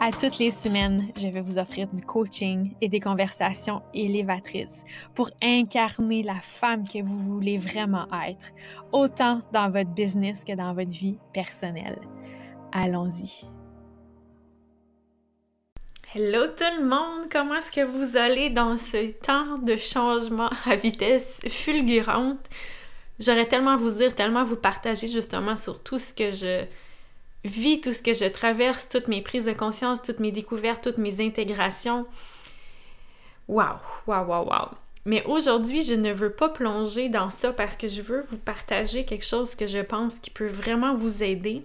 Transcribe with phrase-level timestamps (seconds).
[0.00, 5.30] À toutes les semaines, je vais vous offrir du coaching et des conversations élévatrices pour
[5.42, 8.52] incarner la femme que vous voulez vraiment être,
[8.90, 12.00] autant dans votre business que dans votre vie personnelle.
[12.72, 13.44] Allons-y.
[16.14, 20.74] Hello tout le monde, comment est-ce que vous allez dans ce temps de changement à
[20.74, 22.44] vitesse fulgurante?
[23.18, 26.64] J'aurais tellement à vous dire, tellement à vous partager justement sur tout ce que je
[27.44, 30.98] vis, tout ce que je traverse, toutes mes prises de conscience, toutes mes découvertes, toutes
[30.98, 32.06] mes intégrations.
[33.48, 34.68] Waouh, waouh, waouh, waouh.
[35.04, 39.04] Mais aujourd'hui, je ne veux pas plonger dans ça parce que je veux vous partager
[39.04, 41.64] quelque chose que je pense qui peut vraiment vous aider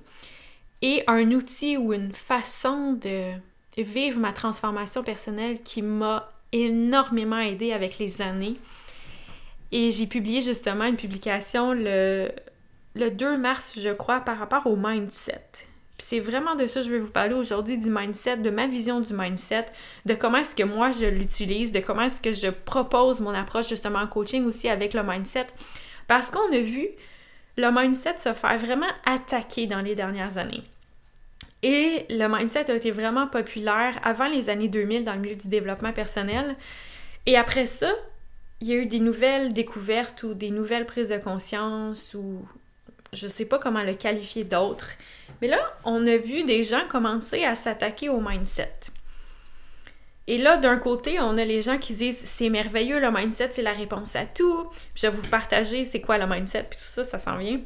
[0.82, 3.32] et un outil ou une façon de
[3.78, 8.56] vivre ma transformation personnelle qui m'a énormément aidé avec les années.
[9.72, 12.32] Et j'ai publié justement une publication le,
[12.96, 15.67] le 2 mars, je crois, par rapport au mindset.
[16.00, 19.00] C'est vraiment de ça que je vais vous parler aujourd'hui, du mindset, de ma vision
[19.00, 19.66] du mindset,
[20.06, 23.70] de comment est-ce que moi je l'utilise, de comment est-ce que je propose mon approche
[23.70, 25.48] justement en coaching aussi avec le mindset.
[26.08, 26.88] Parce qu'on a vu
[27.58, 30.64] le mindset se faire vraiment attaquer dans les dernières années.
[31.64, 35.48] Et le mindset a été vraiment populaire avant les années 2000 dans le milieu du
[35.48, 36.56] développement personnel.
[37.26, 37.92] Et après ça,
[38.62, 42.48] il y a eu des nouvelles découvertes ou des nouvelles prises de conscience ou
[43.14, 44.90] je sais pas comment le qualifier d'autre.
[45.42, 48.74] Mais là, on a vu des gens commencer à s'attaquer au mindset.
[50.28, 53.62] Et là, d'un côté, on a les gens qui disent c'est merveilleux, le mindset, c'est
[53.62, 54.68] la réponse à tout.
[54.94, 57.62] Je vais vous partager c'est quoi le mindset, puis tout ça, ça s'en vient.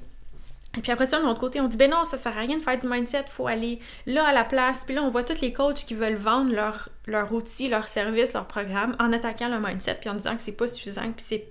[0.77, 2.57] Et puis après ça, de l'autre côté, on dit ben non, ça sert à rien
[2.57, 4.85] de faire du mindset, faut aller là à la place.
[4.85, 8.33] Puis là, on voit tous les coachs qui veulent vendre leur, leur outil, leur service,
[8.33, 11.49] leur programme en attaquant le mindset, puis en disant que c'est pas suffisant, puis c'est,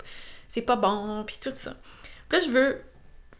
[0.49, 1.75] c'est pas bon, puis tout ça.
[2.29, 2.83] Puis là, je veux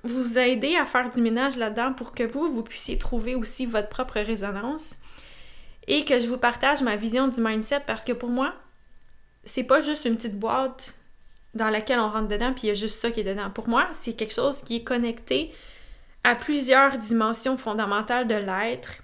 [0.05, 3.89] vous aider à faire du ménage là-dedans pour que vous, vous puissiez trouver aussi votre
[3.89, 4.97] propre résonance
[5.87, 8.55] et que je vous partage ma vision du mindset parce que pour moi,
[9.45, 10.97] c'est pas juste une petite boîte
[11.55, 13.51] dans laquelle on rentre dedans puis il y a juste ça qui est dedans.
[13.51, 15.53] Pour moi, c'est quelque chose qui est connecté
[16.25, 19.03] à plusieurs dimensions fondamentales de l'être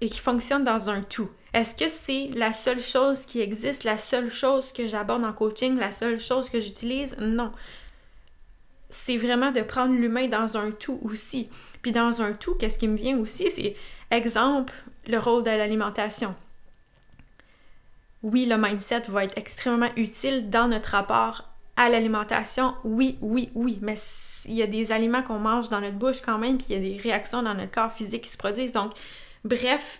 [0.00, 1.30] et qui fonctionne dans un tout.
[1.52, 5.78] Est-ce que c'est la seule chose qui existe, la seule chose que j'aborde en coaching,
[5.78, 7.16] la seule chose que j'utilise?
[7.18, 7.52] Non
[8.94, 11.48] c'est vraiment de prendre l'humain dans un tout aussi.
[11.82, 13.74] Puis dans un tout, qu'est-ce qui me vient aussi, c'est
[14.10, 14.72] exemple,
[15.06, 16.34] le rôle de l'alimentation.
[18.22, 22.74] Oui, le mindset va être extrêmement utile dans notre rapport à l'alimentation.
[22.84, 23.96] Oui, oui, oui, mais
[24.46, 26.78] il y a des aliments qu'on mange dans notre bouche quand même, puis il y
[26.78, 28.72] a des réactions dans notre corps physique qui se produisent.
[28.72, 28.92] Donc,
[29.44, 29.98] bref,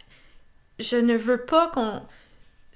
[0.79, 2.03] je ne veux pas qu'on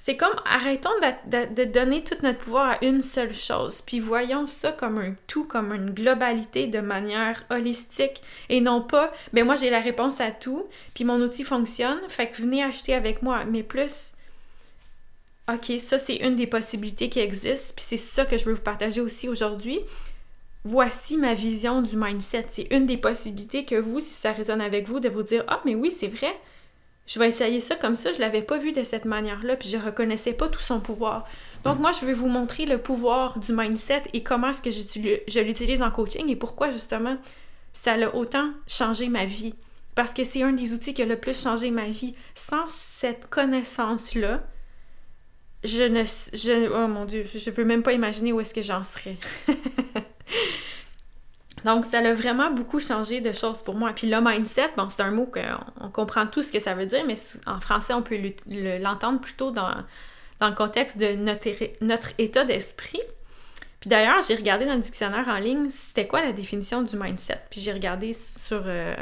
[0.00, 0.88] c'est comme arrêtons
[1.26, 5.44] de, donner tout notre pouvoir à une seule chose, puis voyons ça comme un tout,
[5.44, 10.31] comme une globalité de manière holistique et non pas, ben moi j'ai la réponse à
[10.31, 14.14] tout, puis mon outil fonctionne, fait que venez acheter avec moi, mais plus,
[15.53, 18.62] ok, ça c'est une des possibilités qui existent, puis c'est ça que je veux vous
[18.62, 19.80] partager aussi aujourd'hui.
[20.65, 22.47] Voici ma vision du mindset.
[22.48, 25.62] C'est une des possibilités que vous, si ça résonne avec vous, de vous dire Ah,
[25.65, 26.34] mais oui, c'est vrai,
[27.08, 29.78] je vais essayer ça comme ça, je l'avais pas vu de cette manière-là, puis je
[29.78, 31.26] reconnaissais pas tout son pouvoir.
[31.64, 35.41] Donc moi, je vais vous montrer le pouvoir du mindset et comment est-ce que je
[35.41, 37.16] l'utilise en coaching et pourquoi justement
[37.72, 39.54] ça a autant changé ma vie.
[39.94, 42.14] Parce que c'est un des outils qui a le plus changé ma vie.
[42.34, 44.44] Sans cette connaissance-là,
[45.64, 46.04] je ne...
[46.04, 49.16] Je, oh mon Dieu, je veux même pas imaginer où est-ce que j'en serais.
[51.64, 53.92] Donc, ça a vraiment beaucoup changé de choses pour moi.
[53.92, 57.04] Puis le mindset, bon, c'est un mot qu'on comprend tout ce que ça veut dire,
[57.06, 59.74] mais en français, on peut l'entendre plutôt dans,
[60.41, 61.48] le contexte de notre,
[61.80, 63.00] notre état d'esprit.
[63.80, 67.41] Puis d'ailleurs, j'ai regardé dans le dictionnaire en ligne, c'était quoi la définition du mindset?
[67.50, 68.94] Puis j'ai regardé sur euh,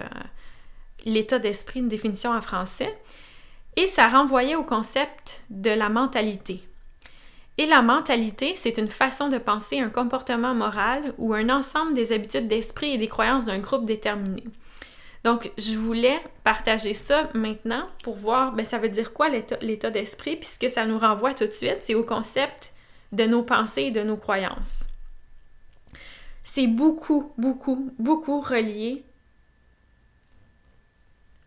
[1.04, 2.94] l'état d'esprit, une définition en français.
[3.76, 6.62] Et ça renvoyait au concept de la mentalité.
[7.58, 12.12] Et la mentalité, c'est une façon de penser un comportement moral ou un ensemble des
[12.12, 14.44] habitudes d'esprit et des croyances d'un groupe déterminé.
[15.24, 20.36] Donc, je voulais partager ça maintenant pour voir, ben, ça veut dire quoi l'état d'esprit,
[20.36, 22.72] puis ce que ça nous renvoie tout de suite, c'est au concept
[23.12, 24.84] de nos pensées et de nos croyances.
[26.44, 29.04] C'est beaucoup, beaucoup, beaucoup relié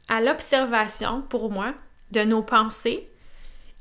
[0.10, 1.74] à l'observation, pour moi,
[2.12, 3.09] de nos pensées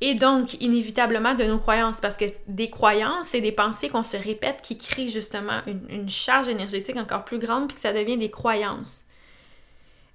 [0.00, 4.16] et donc inévitablement de nos croyances, parce que des croyances, c'est des pensées qu'on se
[4.16, 8.30] répète qui créent justement une, charge énergétique encore plus grande, puis que ça devient des
[8.30, 9.04] croyances.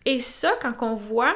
[0.05, 1.35] Et ça, quand on voit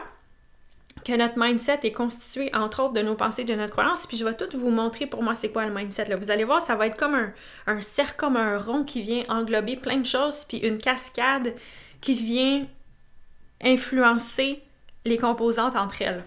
[1.05, 4.23] que notre mindset est constitué entre autres de nos pensées, de notre croyance, puis je
[4.23, 6.05] vais tout vous montrer pour moi c'est quoi le mindset.
[6.05, 6.15] Là.
[6.15, 7.33] Vous allez voir, ça va être comme un,
[7.67, 11.53] un cercle, comme un rond qui vient englober plein de choses, puis une cascade
[12.01, 12.65] qui vient
[13.61, 14.61] influencer
[15.05, 16.23] les composantes entre elles.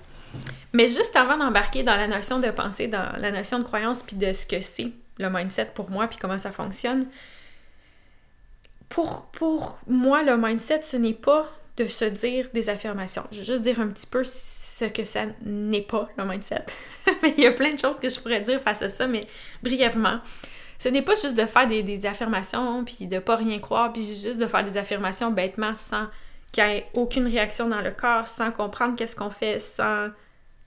[0.72, 4.16] Mais juste avant d'embarquer dans la notion de pensée, dans la notion de croyance, puis
[4.16, 7.06] de ce que c'est le mindset pour moi, puis comment ça fonctionne,
[8.88, 13.24] pour, moi, le mindset, ce n'est pas de se dire des affirmations.
[13.30, 16.66] Je vais juste dire un petit peu ce que ça n'est pas, le mindset.
[17.22, 19.26] mais il y a plein de choses que je pourrais dire face à ça, mais
[19.62, 20.20] brièvement.
[20.78, 24.02] Ce n'est pas juste de faire des, des affirmations, puis de pas rien croire, puis
[24.02, 26.06] juste de faire des affirmations bêtement sans
[26.52, 30.08] qu'il n'y ait aucune réaction dans le corps, sans comprendre qu'est-ce qu'on fait, sans...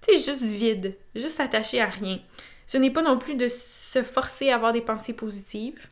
[0.01, 2.19] Tu sais, juste vide, juste attaché à rien.
[2.67, 5.87] Ce n'est pas non plus de se forcer à avoir des pensées positives,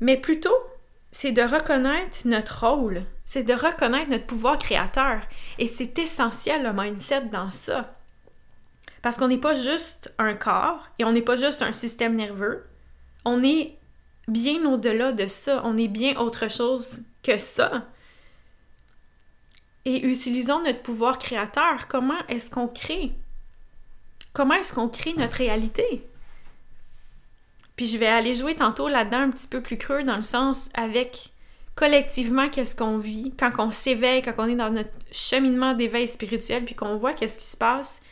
[0.00, 0.56] mais plutôt,
[1.10, 5.20] c'est de reconnaître notre rôle, c'est de reconnaître notre pouvoir créateur.
[5.58, 7.92] Et c'est essentiel le mindset dans ça.
[9.02, 12.66] Parce qu'on n'est pas juste un corps et on n'est pas juste un système nerveux.
[13.24, 13.76] On est
[14.28, 15.62] bien au-delà de ça.
[15.64, 17.86] On est bien autre chose que ça
[19.86, 21.86] et utilisons notre pouvoir créateur.
[21.88, 23.12] Comment est-ce qu'on crée?
[24.34, 26.06] Comment est-ce qu'on crée notre réalité?
[27.76, 30.70] Puis je vais aller jouer tantôt là-dedans un petit peu plus creux dans le sens
[30.74, 31.30] avec
[31.76, 36.64] collectivement qu'est-ce qu'on vit, quand on s'éveille, quand on est dans notre cheminement d'éveil spirituel,
[36.64, 38.02] puis qu'on voit qu'est-ce qui se passe.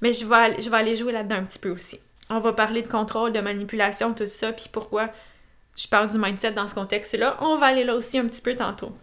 [0.00, 1.98] Mais je vais, je vais aller jouer là-dedans un petit peu aussi.
[2.30, 5.10] On va parler de contrôle, de manipulation, tout ça, puis pourquoi
[5.76, 7.38] je parle du mindset dans ce contexte-là.
[7.40, 8.94] On va aller là aussi un petit peu tantôt.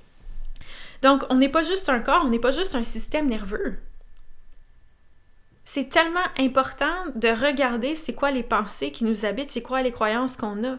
[1.02, 3.78] Donc, on n'est pas juste un corps, on n'est pas juste un système nerveux.
[5.64, 9.92] C'est tellement important de regarder c'est quoi les pensées qui nous habitent, c'est quoi les
[9.92, 10.78] croyances qu'on a.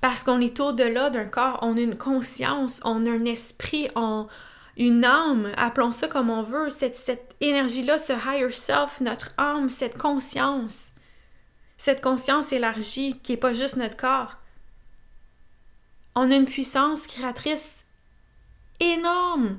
[0.00, 4.28] Parce qu'on est au-delà d'un corps, on a une conscience, on a un esprit, on,
[4.76, 9.68] une âme, appelons ça comme on veut, cette, cette énergie-là, ce higher self, notre âme,
[9.68, 10.92] cette conscience,
[11.76, 14.36] cette conscience élargie qui n'est pas juste notre corps.
[16.14, 17.81] On a une puissance créatrice
[18.82, 19.58] énorme.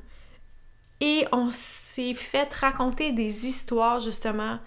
[1.02, 4.60] Et on s'est fait raconter des histoires, justement.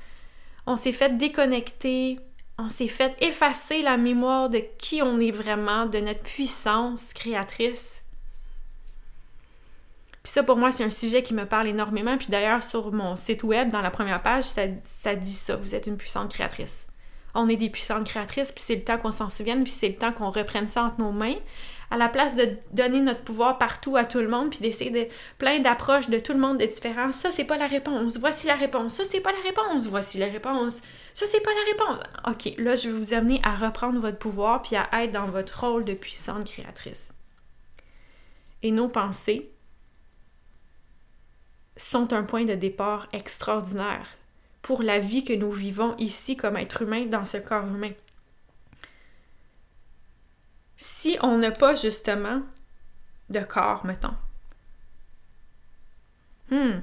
[0.66, 2.18] On s'est fait déconnecter.
[2.58, 8.02] On s'est fait effacer la mémoire de qui on est vraiment, de notre puissance créatrice.
[10.22, 12.16] Puis ça, pour moi, c'est un sujet qui me parle énormément.
[12.16, 15.56] Puis d'ailleurs, sur mon site web, dans la première page, ça, ça dit ça.
[15.56, 16.86] Vous êtes une puissante créatrice.
[17.34, 19.96] On est des puissantes créatrices, puis c'est le temps qu'on s'en souvienne, puis c'est le
[19.96, 21.36] temps qu'on reprenne ça entre nos mains
[21.90, 25.06] à la place de donner notre pouvoir partout à tout le monde, puis d'essayer de
[25.38, 28.56] plein d'approches de tout le monde de différents, ça c'est pas la réponse, voici la
[28.56, 30.82] réponse, ça c'est pas la réponse, voici la réponse,
[31.14, 32.06] ça c'est pas la réponse.
[32.26, 35.64] Ok, là je vais vous amener à reprendre votre pouvoir puis à être dans votre
[35.64, 37.12] rôle de puissante créatrice.
[38.62, 39.52] Et nos pensées
[41.76, 44.16] sont un point de départ extraordinaire
[44.62, 47.92] pour la vie que nous vivons ici comme être humain dans ce corps humain
[50.76, 52.42] si on n'a pas justement
[53.30, 54.14] de corps, mettons.
[56.50, 56.80] Hmm.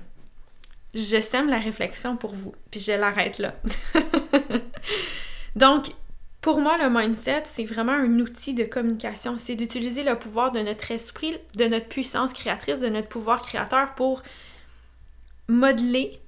[0.94, 3.56] Je sème la réflexion pour vous, puis je l'arrête là.
[5.56, 5.92] Donc,
[6.42, 9.38] pour moi, le mindset, c'est vraiment un outil de communication.
[9.38, 13.96] C'est d'utiliser le pouvoir de notre esprit, de notre puissance créatrice, de notre pouvoir créateur
[13.96, 14.22] pour
[15.48, 16.20] modeler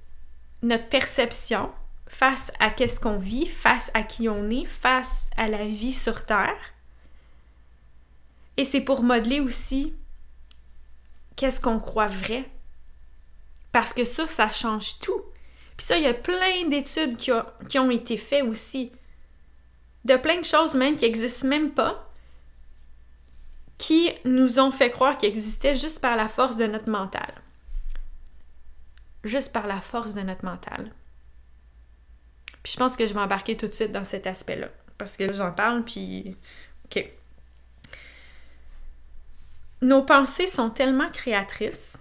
[0.62, 1.70] notre perception
[2.08, 6.24] face à qu'est-ce qu'on vit, face à qui on est, face à la vie sur
[6.24, 6.56] Terre
[8.56, 9.94] et c'est pour modeler aussi
[11.36, 12.48] qu'est-ce qu'on croit vrai.
[13.72, 15.22] Parce que ça, ça change tout.
[15.76, 18.90] Puis ça, il y a plein d'études qui, ont été faites aussi.
[20.04, 22.10] De plein de choses même qui n'existent même pas,
[23.76, 27.34] qui nous ont fait croire qu'ils existaient juste par la force de notre mental.
[29.24, 30.92] Juste par la force de notre mental.
[32.62, 34.68] Puis je pense que je vais embarquer tout de suite dans cet aspect-là.
[34.96, 36.36] Parce que j'en parle, puis...
[36.86, 37.04] OK
[39.86, 41.96] nos pensées sont tellement créatrices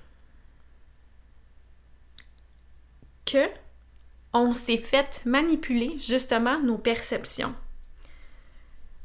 [3.28, 3.48] que
[4.34, 7.54] on s'est fait manipuler justement nos perceptions.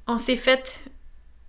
[0.06, 0.82] On s'est fait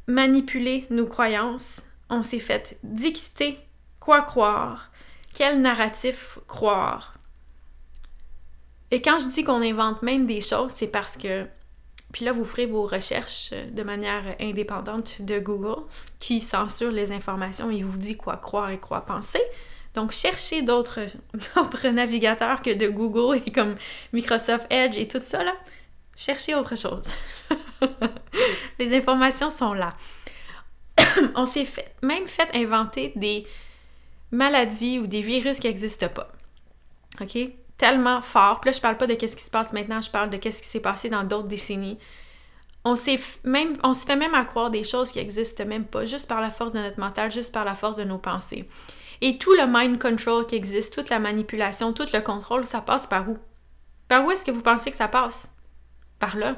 [0.07, 1.85] manipuler nos croyances.
[2.09, 3.57] On s'est fait dicter
[4.01, 4.91] quoi croire,
[5.33, 7.17] quel narratif croire.
[8.91, 11.47] Et quand je dis qu'on invente même des choses, c'est parce que
[12.11, 15.83] puis là, vous ferez vos recherches euh, de manière indépendante de Google,
[16.19, 19.41] qui censure les informations et vous dit quoi croire et quoi penser.
[19.93, 21.07] Donc, cherchez d'autres
[21.91, 23.75] navigateurs que de Google et comme
[24.13, 25.53] Microsoft Edge et tout ça, là.
[26.15, 27.09] Cherchez autre chose.
[28.79, 29.93] Les informations sont là.
[31.35, 31.67] On s'est
[32.03, 33.47] même fait inventer des
[34.29, 36.31] maladies ou des virus qui n'existent pas.
[37.19, 37.37] OK?
[37.81, 38.61] Tellement fort.
[38.61, 40.61] Puis là, je parle pas de ce qui se passe maintenant, je parle de ce
[40.61, 41.97] qui s'est passé dans d'autres décennies.
[42.85, 46.27] On s'est même, on se fait même à des choses qui existent même pas, juste
[46.27, 48.69] par la force de notre mental, juste par la force de nos pensées.
[49.21, 53.07] Et tout le mind control qui existe, toute la manipulation, tout le contrôle, ça passe
[53.07, 53.39] par où?
[54.07, 55.51] Par où est-ce que vous pensez que ça passe?
[56.19, 56.57] Par là.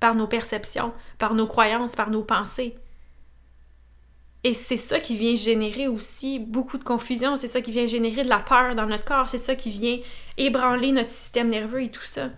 [0.00, 2.78] Par nos perceptions, par nos croyances, par nos pensées.
[4.46, 8.22] Et c'est ça qui vient générer aussi beaucoup de confusion, c'est ça qui vient générer
[8.22, 9.98] de la peur dans notre corps, c'est ça qui vient
[10.36, 12.30] ébranler notre système nerveux et tout ça.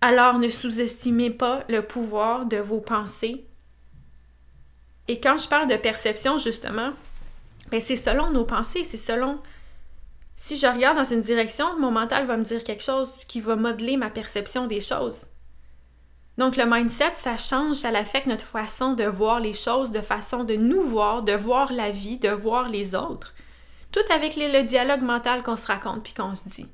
[0.00, 3.44] Alors ne sous-estimez pas le pouvoir de vos pensées.
[5.08, 6.92] Et quand je parle de perception, justement,
[7.72, 9.40] ben c'est selon nos pensées, c'est selon...
[10.36, 13.56] Si je regarde dans une direction, mon mental va me dire quelque chose qui va
[13.56, 15.22] modeler ma perception des choses.
[16.36, 20.44] Donc le mindset, ça change, ça affecte notre façon de voir les choses, de façon
[20.44, 23.34] de nous voir, de voir la vie, de voir les autres.
[23.92, 26.66] Tout avec le dialogue mental qu'on se raconte puis qu'on se dit.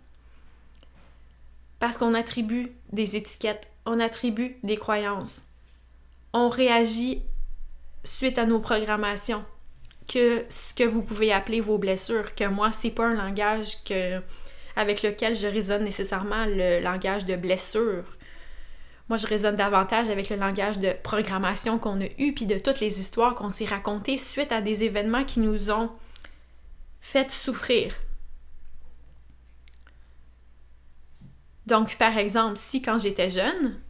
[1.78, 5.46] Parce qu'on attribue des étiquettes, on attribue des croyances.
[6.32, 7.22] On réagit
[8.04, 9.44] suite à nos programmations,
[10.08, 14.20] que ce que vous pouvez appeler vos blessures, que moi, c'est pas un langage que,
[14.76, 18.04] avec lequel je résonne nécessairement le langage de blessure.
[19.10, 22.78] Moi, je résonne davantage avec le langage de programmation qu'on a eu, puis de toutes
[22.78, 25.90] les histoires qu'on s'est racontées suite à des événements qui nous ont
[27.00, 27.92] fait souffrir.
[31.66, 33.80] Donc, par exemple, si quand j'étais jeune,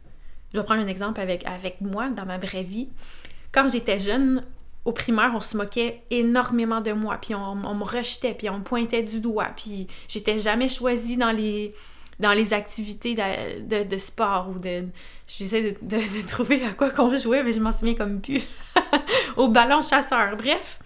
[0.51, 1.45] je vais prendre un exemple avec,
[1.81, 2.89] moi dans ma vraie vie,
[3.51, 4.43] quand j'étais jeune,
[4.85, 8.63] au primaire, on se moquait énormément de moi, puis on, me rejetait, puis on me
[8.63, 11.75] pointait du doigt, puis j'étais jamais choisie dans les,
[12.21, 14.85] dans les activités de, de, sport ou de...
[15.27, 18.43] J'essaie de, de, trouver à quoi qu'on jouait, mais je m'en souviens comme plus.
[19.37, 20.79] au ballon chasseur, bref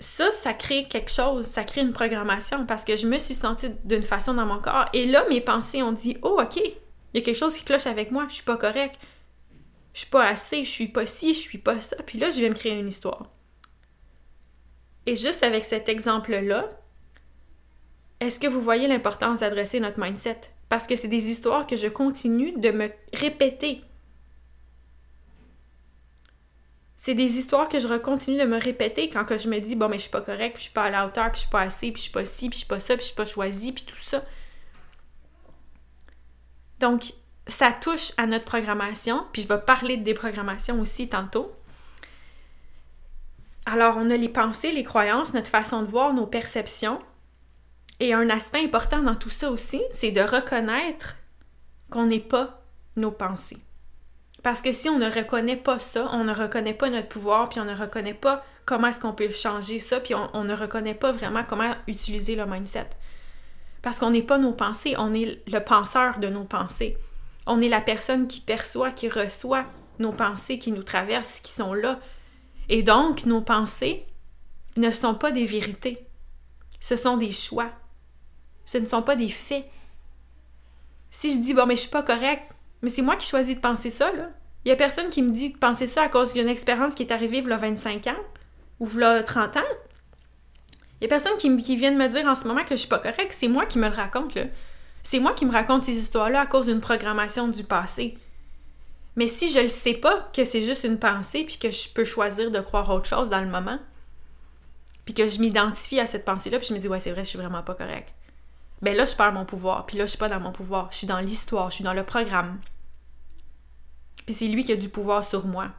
[0.00, 3.68] ça, ça crée quelque chose, ça crée une programmation parce que je me suis sentie
[3.84, 4.86] d'une façon dans mon corps.
[4.92, 6.72] Et là, mes pensées ont dit Oh, OK, il
[7.14, 8.98] y a quelque chose qui cloche avec moi, je suis pas correct,
[9.92, 11.96] je suis pas assez, je suis pas ci, je suis pas ça.
[12.04, 13.26] Puis là, je vais me créer une histoire.
[15.06, 16.70] Et juste avec cet exemple-là,
[18.20, 20.40] est-ce que vous voyez l'importance d'adresser notre mindset?
[20.68, 23.82] Parce que c'est des histoires que je continue de me répéter
[27.02, 29.88] c'est des histoires que je continue de me répéter quand que je me dis bon
[29.88, 31.50] mais je suis pas correct, puis je suis pas à la hauteur, puis je suis
[31.50, 33.16] pas assez, puis je suis pas ci, puis je suis pas ça, puis je suis
[33.16, 34.22] pas choisi, puis tout ça.
[36.78, 37.14] Donc
[37.46, 41.50] ça touche à notre programmation, puis je vais parler de déprogrammation aussi tantôt.
[43.64, 47.00] Alors on a les pensées, les croyances, notre façon de voir, nos perceptions.
[48.00, 51.16] Et un aspect important dans tout ça aussi, c'est de reconnaître
[51.90, 52.62] qu'on n'est pas
[52.96, 53.58] nos pensées.
[54.42, 57.60] Parce que si on ne reconnaît pas ça, on ne reconnaît pas notre pouvoir, puis
[57.60, 61.12] on ne reconnaît pas comment est-ce qu'on peut changer ça, puis on, ne reconnaît pas
[61.12, 62.88] vraiment comment utiliser le mindset.
[63.82, 66.96] Parce qu'on n'est pas nos pensées, on est le penseur de nos pensées.
[67.46, 69.66] On est la personne qui perçoit, qui reçoit
[69.98, 72.00] nos pensées qui nous traversent, qui sont là.
[72.70, 74.06] Et donc, nos pensées
[74.76, 76.06] ne sont pas des vérités.
[76.80, 77.70] Ce sont des choix.
[78.70, 79.64] Ce ne sont pas des faits.
[81.10, 82.44] Si je dis, bon, mais je suis pas correct,
[82.82, 84.30] mais c'est moi qui choisis de penser ça, là.
[84.64, 87.02] Il y a personne qui me dit de penser ça à cause d'une expérience qui
[87.02, 88.20] est arrivée il y a 25 ans
[88.78, 89.60] ou il y a 30 ans.
[91.00, 93.00] Il y a personne qui, vient me dire en ce moment que je suis pas
[93.00, 93.32] correcte.
[93.32, 94.44] C'est moi qui me le raconte, là.
[95.02, 98.16] C'est moi qui me raconte ces histoires-là à cause d'une programmation du passé.
[99.16, 102.04] Mais si je ne sais pas que c'est juste une pensée, puis que je peux
[102.04, 103.80] choisir de croire autre chose dans le moment,
[105.04, 107.30] puis que je m'identifie à cette pensée-là, puis je me dis, ouais, c'est vrai, je
[107.30, 108.14] suis vraiment pas correcte
[108.82, 109.86] ben là, je perds mon pouvoir.
[109.86, 110.88] Puis là, je suis pas dans mon pouvoir.
[110.90, 112.60] Je suis dans l'histoire, je suis dans le programme.
[114.26, 115.70] Puis c'est lui qui a du pouvoir sur moi.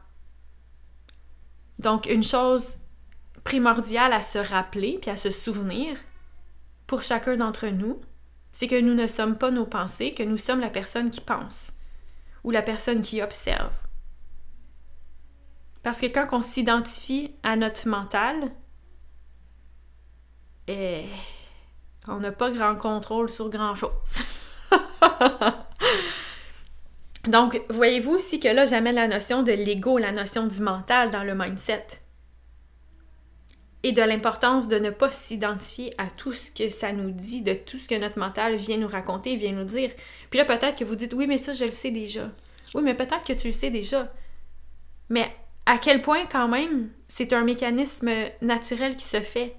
[1.78, 2.78] Donc, une chose
[3.44, 5.96] primordiale à se rappeler puis à se souvenir
[6.86, 8.00] pour chacun d'entre nous,
[8.52, 11.72] c'est que nous ne sommes pas nos pensées, que nous sommes la personne qui pense
[12.44, 13.74] ou la personne qui observe.
[15.82, 18.52] Parce que quand on s'identifie à notre mental,
[20.68, 21.06] eh,
[22.08, 23.90] on n'a pas grand contrôle sur grand-chose.
[27.28, 31.22] Donc, voyez-vous aussi que là, j'amène la notion de l'ego, la notion du mental dans
[31.22, 31.86] le mindset.
[33.84, 37.54] Et de l'importance de ne pas s'identifier à tout ce que ça nous dit, de
[37.54, 39.90] tout ce que notre mental vient nous raconter, vient nous dire.
[40.30, 42.30] Puis là, peut-être que vous dites, oui, mais ça, je le sais déjà.
[42.74, 44.12] Oui, mais peut-être que tu le sais déjà.
[45.08, 45.32] Mais
[45.66, 49.56] à quel point quand même c'est un mécanisme naturel qui se fait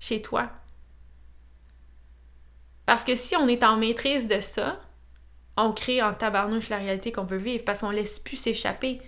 [0.00, 0.50] chez toi?
[2.86, 4.80] Parce que si on est en maîtrise de ça,
[5.56, 9.00] on crée en tabarnouche la réalité qu'on veut vivre parce qu'on laisse plus s'échapper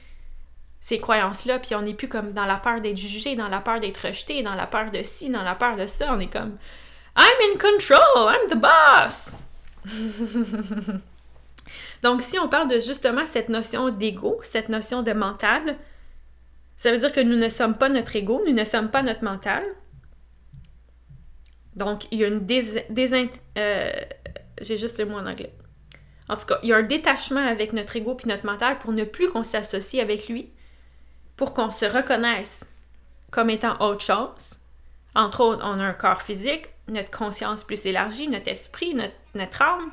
[0.81, 3.81] ces croyances-là, puis on n'est plus comme dans la peur d'être jugé, dans la peur
[3.81, 6.13] d'être rejeté, dans la peur de ci, dans la peur de ça.
[6.13, 6.59] On est comme
[7.17, 9.33] I'm in control, I'm the boss.
[12.03, 15.79] Donc, si on parle de justement cette notion d'ego, cette notion de mental,
[16.77, 19.25] ça veut dire que nous ne sommes pas notre ego, nous ne sommes pas notre
[19.25, 19.65] mental.
[21.77, 22.83] Donc, il y a une dés...
[23.59, 23.93] Euh,
[24.61, 25.53] j'ai juste le mot en anglais.
[26.29, 28.93] En tout cas, il y a un détachement avec notre ego puis notre mental pour
[28.93, 30.51] ne plus qu'on s'associe avec lui,
[31.37, 32.69] pour qu'on se reconnaisse
[33.31, 34.59] comme étant autre chose.
[35.15, 38.95] Entre autres, on a un corps physique, notre conscience plus élargie, notre esprit,
[39.35, 39.91] notre, âme.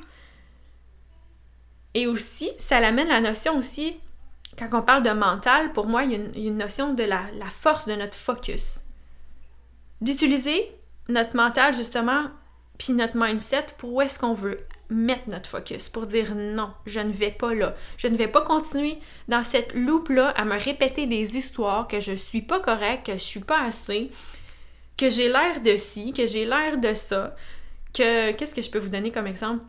[1.94, 3.96] Et aussi, ça l'amène la notion aussi,
[4.58, 7.86] quand on parle de mental, pour moi, il y a une, notion de la force
[7.86, 8.84] de notre focus.
[10.00, 10.74] D'utiliser
[11.08, 12.24] notre mental, justement,
[12.78, 17.00] puis notre mindset pour où est-ce qu'on veut mettre notre focus, pour dire non, je
[17.00, 17.74] ne vais pas là.
[17.96, 22.12] Je ne vais pas continuer dans cette loupe-là à me répéter des histoires que je
[22.12, 24.10] suis pas correct, que je suis pas assez,
[24.96, 27.34] que j'ai l'air de ci, que j'ai l'air de ça,
[27.94, 29.64] que qu'est-ce que je peux vous donner comme exemple?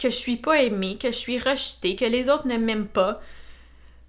[0.00, 3.20] Que je suis pas aimée, que je suis rejetée, que les autres ne m'aiment pas,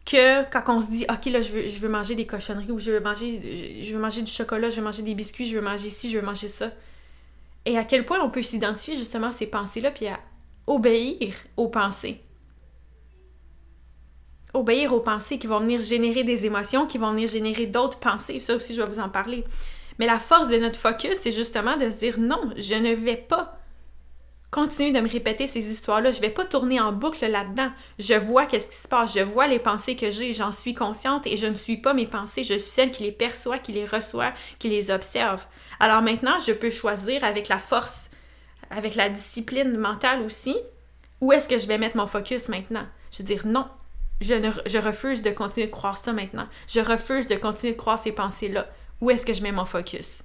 [0.06, 3.00] que quand on se dit OK là je veux, manger des cochonneries ou je veux
[3.00, 6.10] manger je veux manger du chocolat, je veux manger des biscuits, je veux manger ci,
[6.10, 6.72] je veux manger ça.
[7.66, 10.20] Et à quel point on peut s'identifier justement à ces pensées-là puis à
[10.68, 12.22] obéir aux pensées.
[14.54, 18.40] Obéir aux pensées qui vont venir générer des émotions, qui vont venir générer d'autres pensées.
[18.40, 19.44] Ça aussi, je vais vous en parler.
[19.98, 23.16] Mais la force de notre focus, c'est justement de se dire non, je ne vais
[23.16, 23.58] pas
[24.54, 26.12] continuer de me répéter ces histoires-là.
[26.12, 27.72] Je vais pas tourner en boucle là-dedans.
[27.98, 29.16] Je vois qu'est-ce qui se passe.
[29.16, 30.32] Je vois les pensées que j'ai.
[30.32, 32.44] J'en suis consciente et je ne suis pas mes pensées.
[32.44, 35.44] Je suis celle qui les perçoit, qui les reçoit, qui les observe.
[35.80, 38.12] Alors maintenant, je peux choisir avec la force,
[38.70, 40.56] avec la discipline mentale aussi,
[41.20, 42.86] où est-ce que je vais mettre mon focus maintenant?
[43.12, 43.68] Je vais dire non.
[44.22, 46.48] Ne, je refuse de continuer de croire ça maintenant.
[46.68, 48.70] Je refuse de continuer de croire ces pensées-là.
[49.02, 50.24] Où est-ce que je mets mon focus?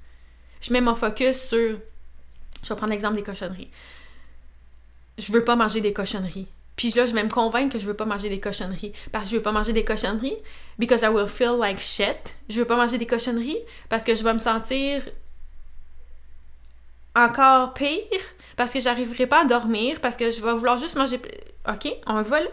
[0.61, 1.79] Je mets mon focus sur
[2.63, 3.71] je vais prendre l'exemple des cochonneries
[5.19, 6.49] je veux pas manger des cochonneries.
[6.77, 8.93] Puis là, je vais me convaincre que je veux pas manger des cochonneries.
[9.11, 10.37] Parce que je veux pas manger des cochonneries.
[10.79, 12.37] Because I will feel like shit.
[12.49, 15.03] Je veux pas manger des cochonneries parce que je vais me sentir
[17.17, 18.21] encore pire.
[18.57, 20.01] Parce que j'arriverai pas à dormir.
[20.01, 21.21] Parce que je vais vouloir juste manger.
[21.69, 22.51] OK, on va là.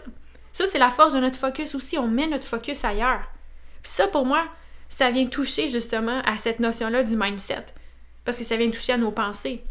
[0.52, 1.96] Ça, c'est la force de notre focus aussi.
[1.96, 3.30] On met notre focus ailleurs.
[3.80, 4.44] Puis ça, pour moi,
[4.88, 7.66] ça vient toucher justement à cette notion-là du mindset.
[8.24, 9.62] Parce que ça vient toucher à nos pensées.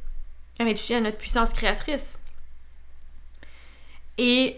[0.58, 2.20] Ça vient toucher à notre puissance créatrice.
[4.18, 4.58] Et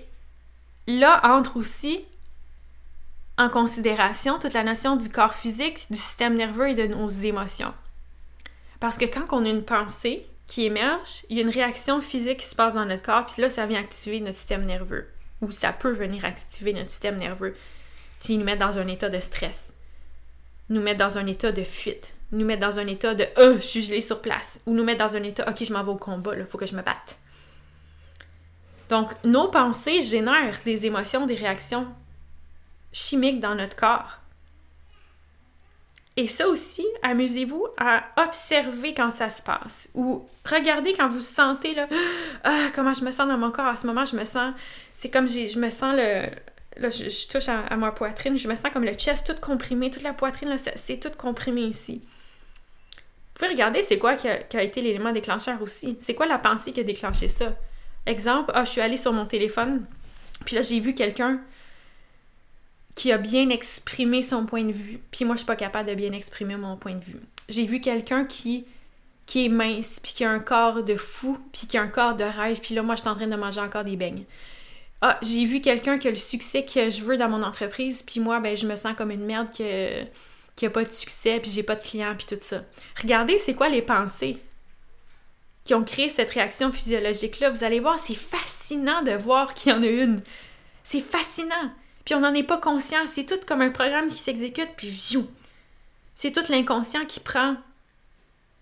[0.87, 2.05] là entre aussi
[3.37, 7.73] en considération toute la notion du corps physique, du système nerveux et de nos émotions.
[8.79, 12.39] Parce que quand on a une pensée qui émerge, il y a une réaction physique
[12.39, 15.07] qui se passe dans notre corps, puis là, ça vient activer notre système nerveux.
[15.41, 17.55] Ou ça peut venir activer notre système nerveux.
[18.19, 19.73] Tu nous mettre dans un état de stress,
[20.69, 23.65] nous mettre dans un état de fuite, nous mettre dans un état de euh, je
[23.65, 25.97] suis gelé sur place, ou nous mettre dans un état ok, je m'en vais au
[25.97, 27.19] combat, il faut que je me batte.
[28.89, 31.87] Donc, nos pensées génèrent des émotions, des réactions
[32.91, 34.19] chimiques dans notre corps.
[36.15, 39.87] Et ça aussi, amusez-vous à observer quand ça se passe.
[39.93, 41.87] Ou regardez quand vous sentez là,
[42.43, 43.67] ah, comment je me sens dans mon corps.
[43.67, 44.53] À ce moment, je me sens,
[44.95, 46.27] c'est comme je me sens le,
[46.77, 50.01] là, je, touche à, ma poitrine, je me sens comme le chest tout comprimé, toute
[50.01, 52.01] la poitrine, c'est tout comprimé ici.
[52.01, 55.97] Vous pouvez regarder c'est quoi qui a été l'élément déclencheur aussi.
[55.99, 57.53] C'est quoi la pensée qui a déclenché ça?
[58.07, 59.85] Exemple, ah, je suis allée sur mon téléphone,
[60.45, 61.41] puis là, j'ai vu quelqu'un
[62.95, 65.93] qui a bien exprimé son point de vue, puis moi, je suis pas capable de
[65.93, 67.19] bien exprimer mon point de vue.
[67.47, 68.65] J'ai vu quelqu'un qui
[69.27, 72.15] qui est mince, puis qui a un corps de fou, puis qui a un corps
[72.15, 74.23] de rêve, puis là, moi, je suis en train de manger encore des beignes.
[75.01, 78.21] Ah, j'ai vu quelqu'un qui a le succès que je veux dans mon entreprise, puis
[78.21, 81.61] moi, ben, je me sens comme une merde qui a pas de succès, puis j'ai
[81.61, 82.63] pas de clients, puis tout ça.
[83.01, 84.37] Regardez, c'est quoi les pensées?
[85.67, 89.75] Qui ont créé cette réaction physiologique-là, vous allez voir, c'est fascinant de voir qu'il y
[89.75, 90.21] en a une.
[90.81, 91.71] C'est fascinant.
[92.05, 93.05] Puis on n'en est pas conscient.
[93.05, 95.27] C'est tout comme un programme qui s'exécute, puis viou.
[96.15, 97.57] C'est tout l'inconscient qui prend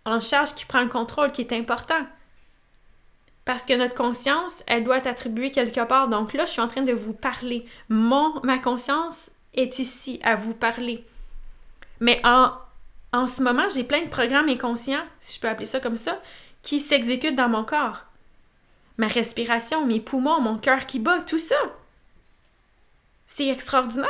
[0.04, 2.08] en charge, qui prend le contrôle, qui est important.
[3.46, 6.08] Parce que notre conscience, elle doit être attribuée quelque part.
[6.08, 7.68] Donc là, je suis en train de vous parler.
[7.88, 11.06] Mon, ma conscience est ici à vous parler.
[12.00, 12.52] Mais en,
[13.14, 16.20] en ce moment, j'ai plein de programmes inconscients, si je peux appeler ça comme ça,
[16.66, 18.06] qui s'exécute dans mon corps.
[18.98, 21.56] Ma respiration, mes poumons, mon cœur qui bat, tout ça.
[23.28, 24.10] C'est extraordinaire.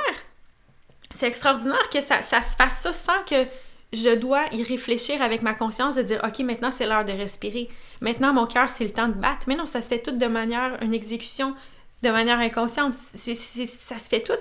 [1.11, 3.45] c'est extraordinaire que ça, ça se fasse ça sans que
[3.93, 7.69] je dois y réfléchir avec ma conscience de dire OK, maintenant c'est l'heure de respirer.
[8.01, 9.45] Maintenant mon cœur c'est le temps de battre.
[9.47, 11.55] Mais non, ça se fait tout de manière, une exécution
[12.03, 12.93] de manière inconsciente.
[12.93, 14.33] ça se fait tout.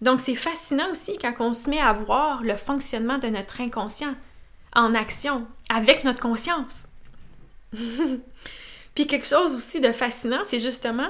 [0.00, 4.14] Donc c'est fascinant aussi quand on se met à voir le fonctionnement de notre inconscient
[4.74, 6.86] en action avec notre conscience.
[8.94, 11.08] Puis quelque chose aussi de fascinant, c'est justement,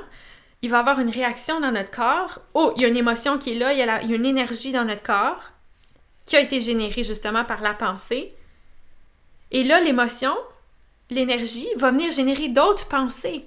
[0.62, 2.40] il va y avoir une réaction dans notre corps.
[2.55, 4.85] Oh, il y a une émotion qui est là, il y a, une énergie dans
[4.85, 5.53] notre corps
[6.27, 8.35] qui a été générée justement par la pensée.
[9.51, 10.37] Et là, l'émotion,
[11.09, 13.46] l'énergie va venir générer d'autres pensées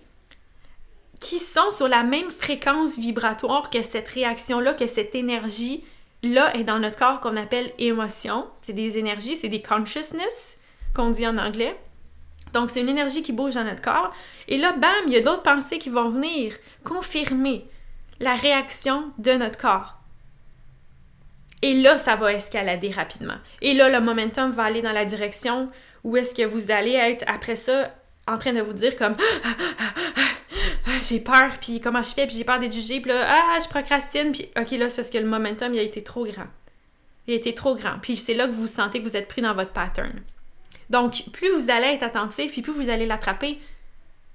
[1.19, 6.79] qui sont sur la même fréquence vibratoire que cette réaction-là, que cette énergie-là est dans
[6.79, 8.47] notre corps qu'on appelle émotion.
[8.61, 10.59] C'est des énergies, c'est des consciousness
[10.93, 11.79] qu'on dit en anglais.
[12.53, 14.13] Donc, c'est une énergie qui bouge dans notre corps.
[14.47, 17.67] Et là, bam, il y a d'autres pensées qui vont venir confirmer
[18.19, 19.99] la réaction de notre corps.
[21.61, 23.37] Et là, ça va escalader rapidement.
[23.61, 25.69] Et là, le momentum va aller dans la direction
[26.03, 27.95] où est-ce que vous allez être après ça
[28.27, 29.15] en train de vous dire comme
[30.85, 33.57] ah, j'ai peur, puis comment je fais, puis j'ai peur d'être jugée, puis là, ah,
[33.61, 36.47] je procrastine, puis ok, là, c'est parce que le momentum, il a été trop grand.
[37.27, 37.97] Il a été trop grand.
[38.01, 40.21] Puis c'est là que vous sentez que vous êtes pris dans votre pattern.
[40.89, 43.59] Donc, plus vous allez être attentif, puis plus vous allez l'attraper,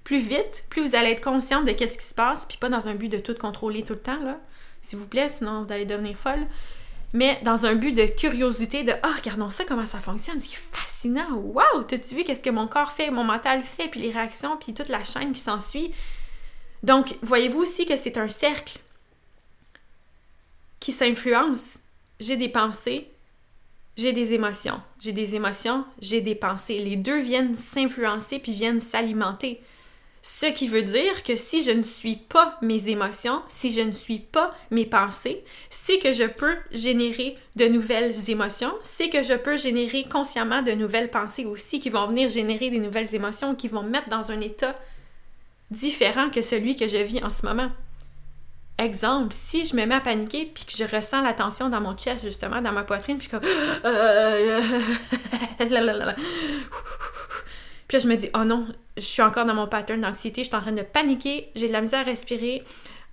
[0.04, 2.88] plus vite, plus vous allez être consciente de qu'est-ce qui se passe, puis pas dans
[2.88, 4.38] un but de tout contrôler tout le temps, là,
[4.82, 6.46] s'il vous plaît, sinon vous allez devenir folle.
[7.12, 11.34] Mais dans un but de curiosité, de Ah, regardons ça, comment ça fonctionne, c'est fascinant,
[11.34, 14.74] waouh, t'as-tu vu qu'est-ce que mon corps fait, mon mental fait, puis les réactions, puis
[14.74, 15.92] toute la chaîne qui s'ensuit.
[16.82, 18.78] Donc, voyez-vous aussi que c'est un cercle
[20.80, 21.78] qui s'influence.
[22.20, 23.11] J'ai des pensées,
[23.98, 24.80] j'ai des émotions.
[25.00, 26.78] J'ai des émotions, j'ai des pensées.
[26.78, 29.61] Les deux viennent s'influencer puis viennent s'alimenter.
[30.22, 33.92] Ce qui veut dire que si je ne suis pas mes émotions, si je ne
[33.92, 39.34] suis pas mes pensées, c'est que je peux générer de nouvelles émotions, c'est que je
[39.34, 43.66] peux générer consciemment de nouvelles pensées aussi qui vont venir générer des nouvelles émotions, qui
[43.66, 44.78] vont me mettre dans un état
[45.72, 47.70] différent que celui que je vis en ce moment.
[48.79, 51.97] Exemple, si je me mets à paniquer puis que je ressens la tension dans mon
[51.97, 53.43] chest, justement, dans ma poitrine, puis je suis comme.
[57.88, 60.49] puis là, je me dis, oh non, je suis encore dans mon pattern d'anxiété, je
[60.49, 62.62] suis en train de paniquer, j'ai de la misère à respirer.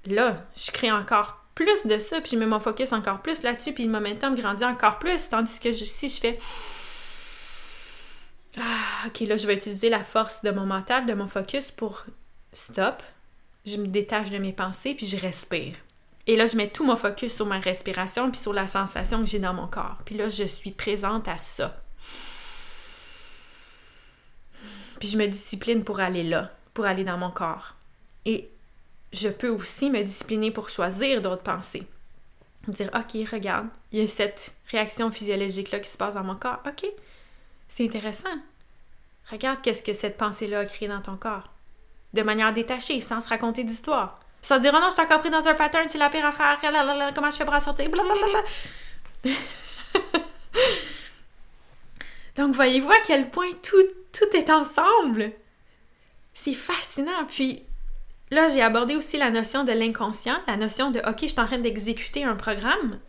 [0.06, 3.74] Là, je crée encore plus de ça, puis je mets mon focus encore plus là-dessus,
[3.74, 6.40] puis le momentum grandit encore plus, tandis que si je fais.
[8.58, 12.06] Ah, ok, là, je vais utiliser la force de mon mental, de mon focus pour
[12.54, 13.02] stop,
[13.66, 15.76] je me détache de mes pensées, puis je respire.
[16.28, 19.30] Et là, je mets tout mon focus sur ma respiration, puis sur la sensation que
[19.30, 19.98] j'ai dans mon corps.
[20.06, 21.82] Puis là, je suis présente à ça.
[25.00, 27.76] Puis je me discipline pour aller là, pour aller dans mon corps.
[28.26, 28.50] Et
[29.14, 31.88] je peux aussi me discipliner pour choisir d'autres pensées.
[32.68, 36.62] Dire, OK, regarde, il y a cette réaction physiologique-là qui se passe dans mon corps.
[36.66, 36.88] OK,
[37.68, 38.36] c'est intéressant.
[39.30, 41.52] Regarde qu'est-ce que cette pensée-là a créé dans ton corps
[42.16, 44.20] de manière détachée, sans se raconter d'histoire.
[44.42, 46.58] Sans dire, oh non, je suis encore pris dans un pattern, c'est la pire affaire,
[47.14, 47.90] comment je fais pour en sortir,
[52.36, 55.32] Donc, voyez-vous à quel point tout, tout est ensemble?
[56.34, 57.26] C'est fascinant.
[57.28, 57.64] Puis
[58.30, 61.46] là, j'ai abordé aussi la notion de l'inconscient, la notion de, OK, je suis en
[61.46, 63.00] train d'exécuter un programme.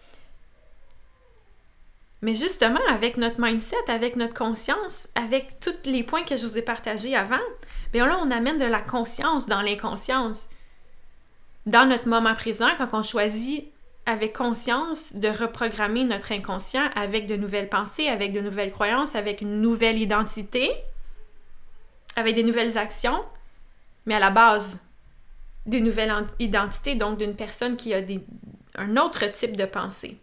[2.23, 6.57] Mais justement, avec notre mindset, avec notre conscience, avec tous les points que je vous
[6.57, 7.37] ai partagés avant,
[7.97, 10.49] bien là, on amène de la conscience dans l'inconscience.
[11.65, 13.65] Dans notre moment présent, quand on choisit
[14.05, 19.41] avec conscience de reprogrammer notre inconscient avec de nouvelles pensées, avec de nouvelles croyances, avec
[19.41, 20.71] une nouvelle identité,
[22.17, 23.25] avec des nouvelles actions,
[24.05, 24.79] mais à la base
[25.65, 28.03] d'une nouvelle identité, donc d'une personne qui a
[28.75, 30.19] un autre type de pensée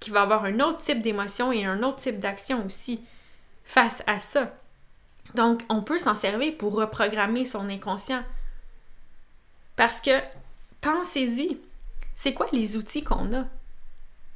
[0.00, 3.04] qui va avoir un autre type d'émotion et un autre type d'action aussi
[3.64, 4.52] face à ça.
[5.34, 8.22] Donc, on peut s'en servir pour reprogrammer son inconscient.
[9.76, 10.20] Parce que,
[10.80, 11.58] pensez-y,
[12.14, 13.44] c'est quoi les outils qu'on a?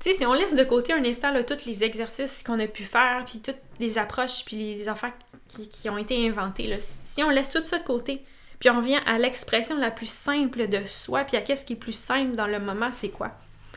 [0.01, 3.25] Tu si on laisse de côté un instant tous les exercices qu'on a pu faire,
[3.25, 5.13] puis toutes les approches, puis les affaires
[5.49, 8.25] qui, ont été inventées, si on laisse tout ça de côté,
[8.61, 11.77] puis on vient à l'expression la plus simple de soi, puis à qu'est-ce qui est
[11.77, 13.33] plus simple dans le moment, c'est quoi?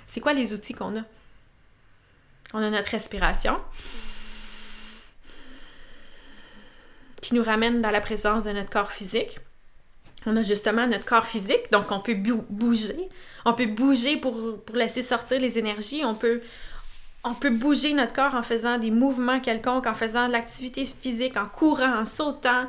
[0.06, 1.04] C'est quoi les outils qu'on a?
[2.54, 3.60] On a notre respiration
[7.22, 9.40] qui nous ramène dans la présence de notre corps physique.
[10.26, 13.10] On a justement notre corps physique, donc on peut bouger.
[13.46, 14.38] On peut bouger pour,
[14.74, 16.04] laisser sortir les énergies.
[16.06, 16.42] On peut,
[17.24, 21.38] on peut bouger notre corps en faisant des mouvements quelconques, en faisant de l'activité physique,
[21.38, 22.68] en courant, en sautant.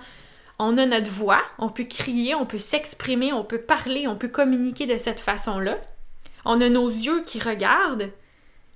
[0.59, 4.29] On a notre voix, on peut crier, on peut s'exprimer, on peut parler, on peut
[4.29, 5.79] communiquer de cette façon-là.
[6.45, 8.11] On a nos yeux qui regardent,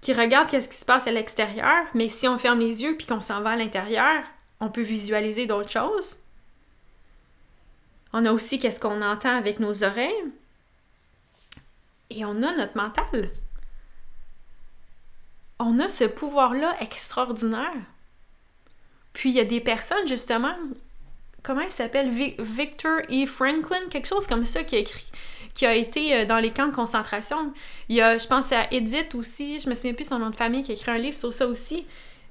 [0.00, 3.06] qui regarde qu'est-ce qui se passe à l'extérieur, mais si on ferme les yeux puis
[3.06, 4.22] qu'on s'en va à l'intérieur,
[4.60, 6.16] on peut visualiser d'autres choses.
[8.12, 10.24] On a aussi qu'est-ce qu'on entend avec nos oreilles.
[12.10, 13.30] Et on a notre mental.
[15.58, 17.74] On a ce pouvoir-là extraordinaire.
[19.12, 20.54] Puis il y a des personnes, justement,
[21.42, 23.26] comment il s'appelle Victor E.
[23.26, 27.52] Franklin, quelque chose comme ça, qui a été euh, dans les camps de concentration.
[27.88, 30.74] Je pense à Edith aussi, je me souviens plus son nom de famille, qui a
[30.74, 31.86] écrit un livre sur ça aussi.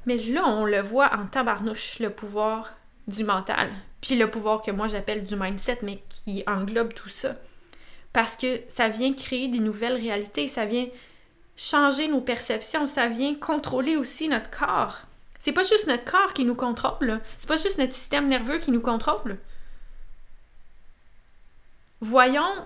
[0.05, 2.73] Mais là, on le voit en tabarnouche, le pouvoir
[3.07, 3.69] du mental.
[4.01, 7.35] Puis le pouvoir que moi j'appelle du mindset, mais qui englobe tout ça.
[8.13, 10.87] Parce que ça vient créer des nouvelles réalités, ça vient
[11.57, 15.01] changer nos perceptions, ça vient contrôler aussi notre corps.
[15.39, 18.71] C'est pas juste notre corps qui nous contrôle, c'est pas juste notre système nerveux qui
[18.71, 19.37] nous contrôle.
[22.01, 22.65] Voyons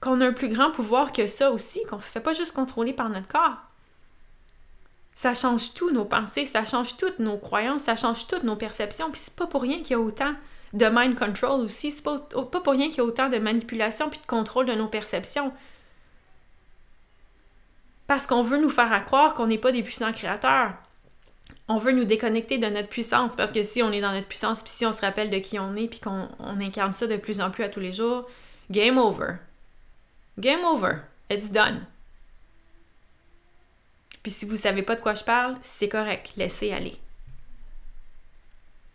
[0.00, 2.92] qu'on a un plus grand pouvoir que ça aussi, qu'on ne fait pas juste contrôler
[2.92, 3.58] par notre corps.
[5.20, 9.10] Ça change tout nos pensées, ça change toutes nos croyances, ça change toutes nos perceptions.
[9.10, 10.32] Puis c'est pas pour rien qu'il y a autant
[10.72, 14.18] de mind control aussi, c'est pas, pour rien qu'il y a autant de manipulation puis
[14.18, 15.52] de contrôle de nos perceptions.
[18.06, 20.72] Parce qu'on veut nous faire croire qu'on n'est pas des puissants créateurs.
[21.68, 24.62] On veut nous déconnecter de notre puissance parce que si on est dans notre puissance,
[24.62, 26.30] puis si on se rappelle de qui on est, puis qu'on
[26.60, 28.26] incarne ça de plus en plus à tous les jours,
[28.70, 29.34] game over.
[30.38, 31.00] Game over.
[31.28, 31.84] It's done.
[34.22, 36.98] Puis si vous savez pas de quoi je parle, c'est correct, laissez aller.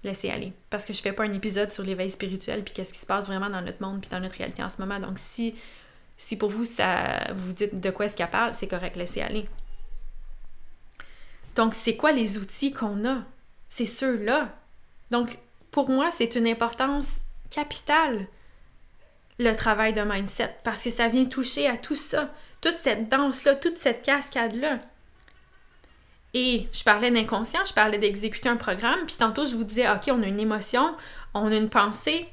[0.04, 0.54] Laissez aller.
[0.70, 3.26] Parce que je fais pas un épisode sur l'éveil spirituel puis qu'est-ce qui se passe
[3.26, 5.00] vraiment dans notre monde puis dans notre réalité en ce moment.
[5.00, 5.56] Donc si,
[6.16, 9.50] si pour vous, ça vous dites de quoi est-ce qu'elle parle, c'est correct, laissez aller.
[11.56, 13.24] Donc c'est quoi les outils qu'on a?
[13.70, 14.54] C'est ceux-là.
[15.10, 15.40] Donc
[15.72, 18.28] pour moi, c'est une importance capitale
[19.40, 23.56] le travail de mindset parce que ça vient toucher à tout ça, toute cette danse-là,
[23.56, 24.80] toute cette cascade-là.
[26.38, 30.10] Et je parlais d'inconscient, je parlais d'exécuter un programme, puis tantôt je vous disais, OK,
[30.10, 30.94] on a une émotion,
[31.34, 32.28] on a une pensée,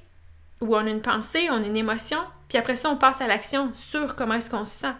[0.60, 3.28] ou on a une pensée, on a une émotion, puis après ça, on passe à
[3.28, 4.94] l'action sur comment est-ce qu'on se sent.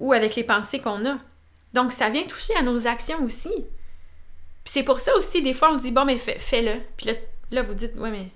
[0.00, 1.18] Ou avec les pensées qu'on a.
[1.74, 3.52] Donc, ça vient toucher à nos actions aussi.
[4.64, 6.80] Puis c'est pour ça aussi, des fois, on se dit, bon, mais fais-le.
[6.96, 7.12] puis là,
[7.50, 8.30] là, vous dites, ouais, mais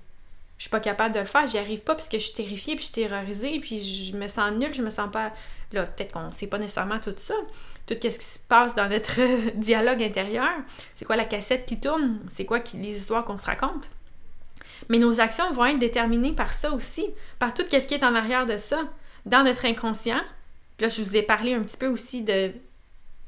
[0.57, 2.75] je suis pas capable de le faire, j'y arrive pas parce que je suis terrifiée,
[2.75, 5.31] puis je suis terrorisée, puis je me sens nulle, je me sens pas
[5.73, 7.33] Là, peut-être qu'on sait pas nécessairement tout ça.
[7.87, 9.19] Tout ce qui se passe dans notre
[9.55, 10.51] dialogue intérieur.
[10.95, 12.19] C'est quoi la cassette qui tourne?
[12.31, 13.89] C'est quoi les histoires qu'on se raconte?
[14.89, 17.05] Mais nos actions vont être déterminées par ça aussi,
[17.39, 18.81] par tout ce qui est en arrière de ça,
[19.25, 20.21] dans notre inconscient.
[20.79, 22.51] là, je vous ai parlé un petit peu aussi de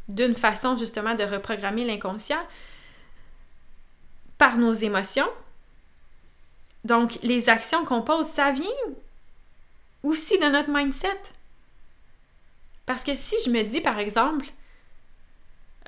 [0.07, 2.41] d'une façon justement de reprogrammer l'inconscient
[4.39, 5.29] par nos émotions.
[6.85, 8.65] Donc, les actions qu'on pose, ça vient
[10.03, 11.19] aussi de notre mindset.
[12.85, 14.45] Parce que si je me dis, par exemple,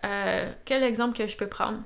[0.03, 1.79] euh, quel exemple que je peux prendre?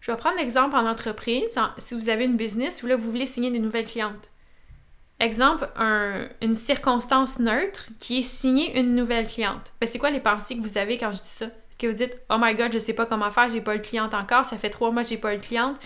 [0.00, 1.58] Je vais prendre l'exemple en entreprise.
[1.78, 4.30] si vous avez une business où là, vous voulez signer des nouvelles clientes.
[5.20, 5.68] Exemple,
[6.40, 9.72] une circonstance neutre qui est signer une nouvelle cliente.
[9.80, 11.46] Ben, c'est quoi les pensées que vous avez quand je dis ça?
[11.46, 13.78] Est-ce que vous dites, oh my god, je sais pas comment faire, j'ai pas eu
[13.78, 15.76] de cliente encore, ça fait trois mois que j'ai pas eu de cliente,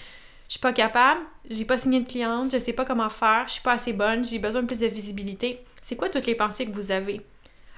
[0.52, 3.54] je suis pas capable, j'ai pas signé de cliente, je sais pas comment faire, je
[3.54, 5.64] suis pas assez bonne, j'ai besoin de plus de visibilité.
[5.80, 7.22] C'est quoi toutes les pensées que vous avez?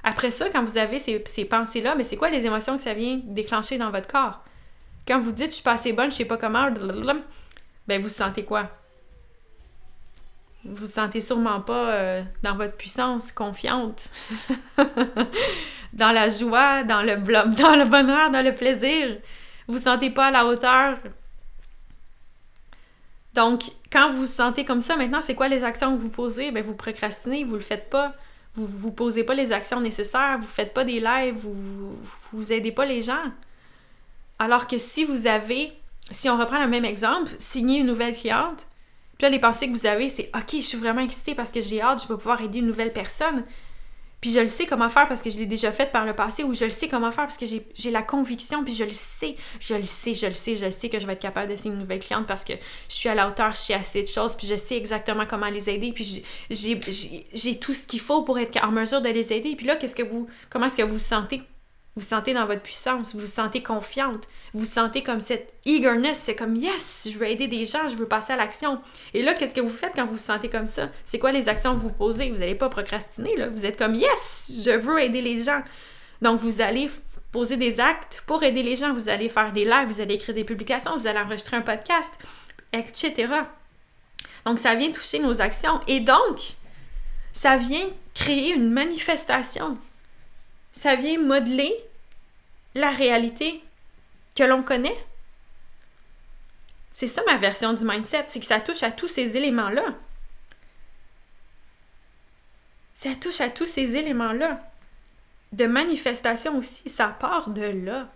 [0.03, 3.21] Après ça, quand vous avez ces, pensées-là, mais c'est quoi les émotions que ça vient
[3.23, 4.43] déclencher dans votre corps?
[5.07, 6.69] Quand vous dites je suis pas assez bonne, je sais pas comment,
[7.87, 8.69] ben vous sentez quoi?
[10.65, 14.11] Vous vous sentez sûrement pas euh, dans votre puissance, confiante,
[15.93, 17.15] dans la joie, dans le,
[17.55, 19.19] dans le bonheur, dans le plaisir.
[19.69, 20.99] Vous vous sentez pas à la hauteur.
[23.35, 26.51] Donc, quand vous vous sentez comme ça, maintenant, c'est quoi les actions que vous posez?
[26.51, 28.15] Ben, vous procrastinez, vous le faites pas.
[28.55, 31.99] Vous vous posez pas les actions nécessaires, vous faites pas des lives, vous, vous,
[32.33, 33.33] vous aidez pas les gens.
[34.39, 35.73] Alors que si vous avez,
[36.13, 38.67] si on reprend le même exemple, signer une nouvelle cliente,
[39.19, 41.61] puis là, les pensées que vous avez, c'est OK, je suis vraiment excitée parce que
[41.61, 43.45] j'ai hâte, je vais pouvoir aider une nouvelle personne.
[44.25, 46.45] Puis je le sais comment faire parce que je l'ai déjà fait par le passé
[46.45, 49.37] ou je le sais comment faire parce que j'ai la conviction, puis je le sais,
[49.61, 51.57] je le sais, je le sais, je le sais que je vais être capable de
[51.57, 52.55] signer une nouvelle cliente parce que
[52.89, 55.49] je suis à la hauteur, je sais assez de choses, puis je sais exactement comment
[55.49, 59.57] les aider, puis j'ai tout ce qu'il faut pour être en mesure de les aider.
[59.57, 61.43] Puis là, qu'est-ce que vous, comment est-ce que vous vous sentez?
[61.97, 66.19] Vous sentez dans votre puissance, vous vous sentez confiante, vous vous sentez comme cette eagerness,
[66.19, 68.81] c'est comme yes, je veux aider des gens, je veux passer à l'action.
[69.13, 70.89] Et là, qu'est-ce que vous faites quand vous vous sentez comme ça?
[71.05, 72.31] C'est quoi les actions que vous posez?
[72.31, 73.49] Vous n'allez pas procrastiner, là.
[73.49, 75.63] Vous êtes comme yes, je veux aider les gens.
[76.21, 76.91] Donc, vous allez
[77.31, 78.93] poser des actes pour aider les gens.
[78.93, 82.13] Vous allez faire des lives, vous allez écrire des publications, vous allez enregistrer un podcast,
[82.73, 83.29] etc.
[84.45, 85.81] Donc, ça vient toucher nos actions.
[85.87, 86.55] Et donc,
[87.33, 89.79] ça vient créer une manifestation.
[90.75, 91.73] Ça vient modeler
[92.75, 93.63] la réalité
[94.35, 94.97] que l'on connaît.
[96.91, 99.85] C'est ça ma version du mindset, c'est que ça touche à tous ces éléments-là.
[102.93, 104.69] Ça touche à tous ces éléments-là.
[105.53, 108.09] De manifestation aussi, ça part de là.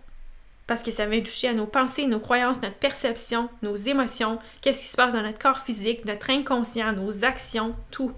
[0.67, 4.81] Parce que ça vient toucher à nos pensées, nos croyances, notre perception, nos émotions, qu'est-ce
[4.81, 8.13] qui se passe dans notre corps physique, notre inconscient, nos actions, tout.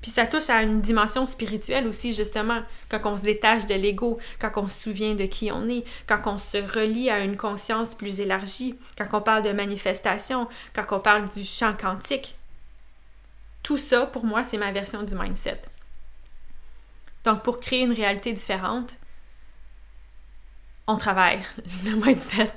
[0.00, 4.18] Puis ça touche à une dimension spirituelle aussi, justement, quand on se détache de l'ego,
[4.38, 7.96] quand on se souvient de qui on est, quand on se relie à une conscience
[7.96, 12.36] plus élargie, quand on parle de manifestation, quand on parle du champ quantique.
[13.64, 15.62] Tout ça, pour moi, c'est ma version du mindset.
[17.24, 18.96] Donc, pour créer une réalité différente,
[20.86, 21.42] on travaille
[21.84, 22.52] le mindset,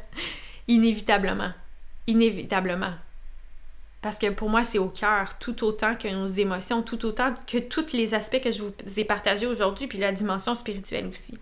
[0.67, 1.54] inévitablement.
[2.06, 2.93] Inévitablement.
[4.01, 7.59] Parce que pour moi, c'est au cœur, tout autant que nos émotions, tout autant que
[7.59, 11.37] tous les aspects que je vous ai partagés aujourd'hui, puis la dimension spirituelle aussi.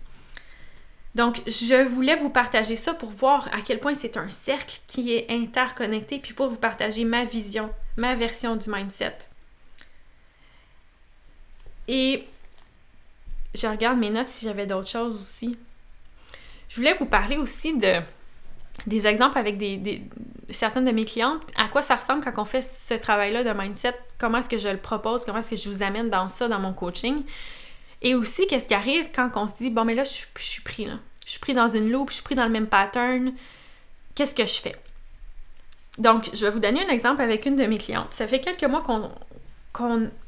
[1.14, 5.12] Donc, je voulais vous partager ça pour voir à quel point c'est un cercle qui
[5.12, 9.16] est interconnecté, puis pour vous partager ma vision, ma version du mindset.
[11.88, 12.24] Et
[13.54, 15.58] je regarde mes notes si j'avais d'autres choses aussi.
[16.68, 18.00] Je voulais vous parler aussi de
[18.86, 20.02] des exemples avec des,
[20.50, 23.94] certaines de mes clientes, à quoi ça ressemble quand on fait ce travail-là de mindset,
[24.18, 26.58] comment est-ce que je le propose, comment est-ce que je vous amène dans ça, dans
[26.58, 27.22] mon coaching?
[28.02, 30.86] Et aussi, qu'est-ce qui arrive quand on se dit, bon, mais là, je, suis pris
[30.86, 30.94] là.
[31.26, 33.32] Je suis pris dans une loupe, je suis pris dans le même pattern.
[34.14, 34.76] Qu'est-ce que je fais?
[35.98, 38.12] Donc, je vais vous donner un exemple avec une de mes clientes.
[38.12, 39.10] Ça fait quelques mois qu'on.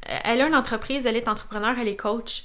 [0.01, 2.43] elle a une entreprise, elle est entrepreneur, elle est coach.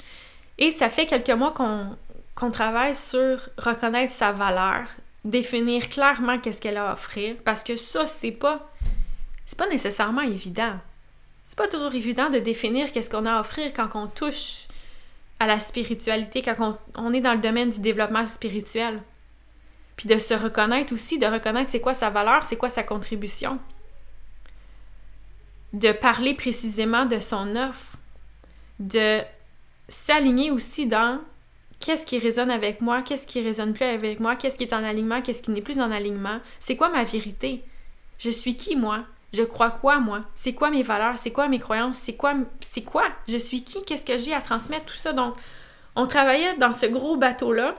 [0.57, 4.87] Et ça fait quelques mois qu'on travaille sur reconnaître sa valeur,
[5.29, 8.71] définir clairement qu'est-ce qu'elle a à offrir parce que ça c'est pas
[9.47, 10.79] c'est pas nécessairement évident.
[11.43, 14.69] C'est pas toujours évident de définir qu'est-ce qu'on a à offrir quand on touche
[15.41, 19.01] à la spiritualité, quand on, est dans le domaine du développement spirituel.
[19.97, 23.59] Puis de se reconnaître aussi, de reconnaître c'est quoi sa valeur, c'est quoi sa contribution.
[25.73, 27.97] De parler précisément de son offre.
[28.79, 29.21] De
[29.89, 31.21] s'aligner aussi dans
[31.81, 34.85] qu'est-ce qui résonne avec moi, qu'est-ce qui résonne plus avec moi, qu'est-ce qui est en
[34.85, 37.63] alignement, qu'est-ce qui n'est plus en alignement, c'est quoi ma vérité,
[38.19, 41.59] je suis qui moi, je crois quoi moi, c'est quoi mes valeurs, c'est quoi mes
[41.59, 45.13] croyances, c'est quoi, c'est quoi, je suis qui, qu'est-ce que j'ai à transmettre, tout ça.
[45.13, 45.35] Donc,
[45.97, 47.75] on travaillait dans ce gros bateau-là.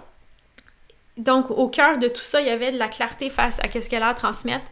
[1.18, 3.90] Donc, au cœur de tout ça, il y avait de la clarté face à qu'est-ce
[3.90, 4.70] qu'elle a à transmettre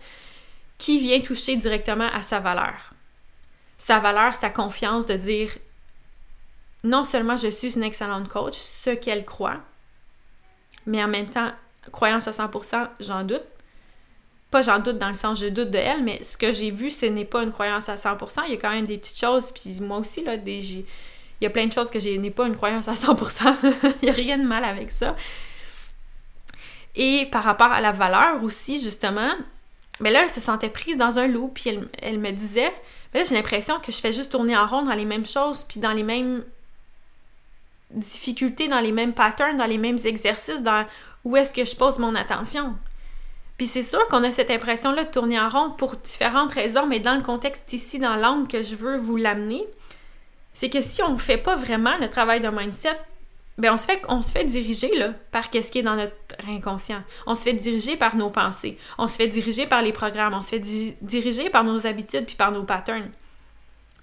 [0.78, 2.94] qui vient toucher directement à sa valeur.
[3.78, 5.50] Sa valeur, sa confiance de dire
[6.88, 9.58] non seulement je suis une excellente coach, ce qu'elle croit,
[10.86, 11.52] mais en même temps,
[11.92, 13.44] croyance à 100%, j'en doute.
[14.50, 16.90] Pas j'en doute dans le sens je doute de elle, mais ce que j'ai vu,
[16.90, 18.44] ce n'est pas une croyance à 100%.
[18.48, 20.86] Il y a quand même des petites choses, puis moi aussi, là, des, il
[21.42, 23.56] y a plein de choses que je n'ai pas une croyance à 100%.
[24.02, 25.16] il n'y a rien de mal avec ça.
[26.96, 29.32] Et par rapport à la valeur aussi, justement,
[30.00, 32.72] mais là, elle se sentait prise dans un loup, puis elle, elle me disait,
[33.14, 35.66] mais là, j'ai l'impression que je fais juste tourner en rond dans les mêmes choses,
[35.66, 36.44] puis dans les mêmes
[37.92, 40.86] difficultés dans les mêmes patterns, dans les mêmes exercices, dans
[41.24, 42.76] où est-ce que je pose mon attention.
[43.58, 47.00] Puis c'est sûr qu'on a cette impression-là de tourner en rond pour différentes raisons, mais
[47.00, 49.66] dans le contexte ici, dans l'angle que je veux vous l'amener,
[50.54, 53.00] c'est que si on ne fait pas vraiment le travail de mindset,
[53.58, 56.14] ben on se fait, on se fait diriger là, par qu'est-ce qui est dans notre
[56.48, 57.02] inconscient.
[57.26, 58.78] On se fait diriger par nos pensées.
[59.00, 60.36] On se fait diriger par les programmes.
[60.36, 60.60] On se fait
[61.02, 63.10] diriger par nos habitudes puis par nos patterns.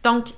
[0.02, 0.30] Donc,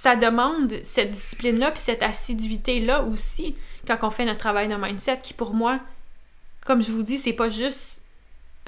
[0.00, 5.18] ça demande cette discipline-là, puis cette assiduité-là aussi, quand on fait notre travail de mindset,
[5.20, 5.80] qui pour moi,
[6.64, 8.00] comme je vous dis, c'est pas juste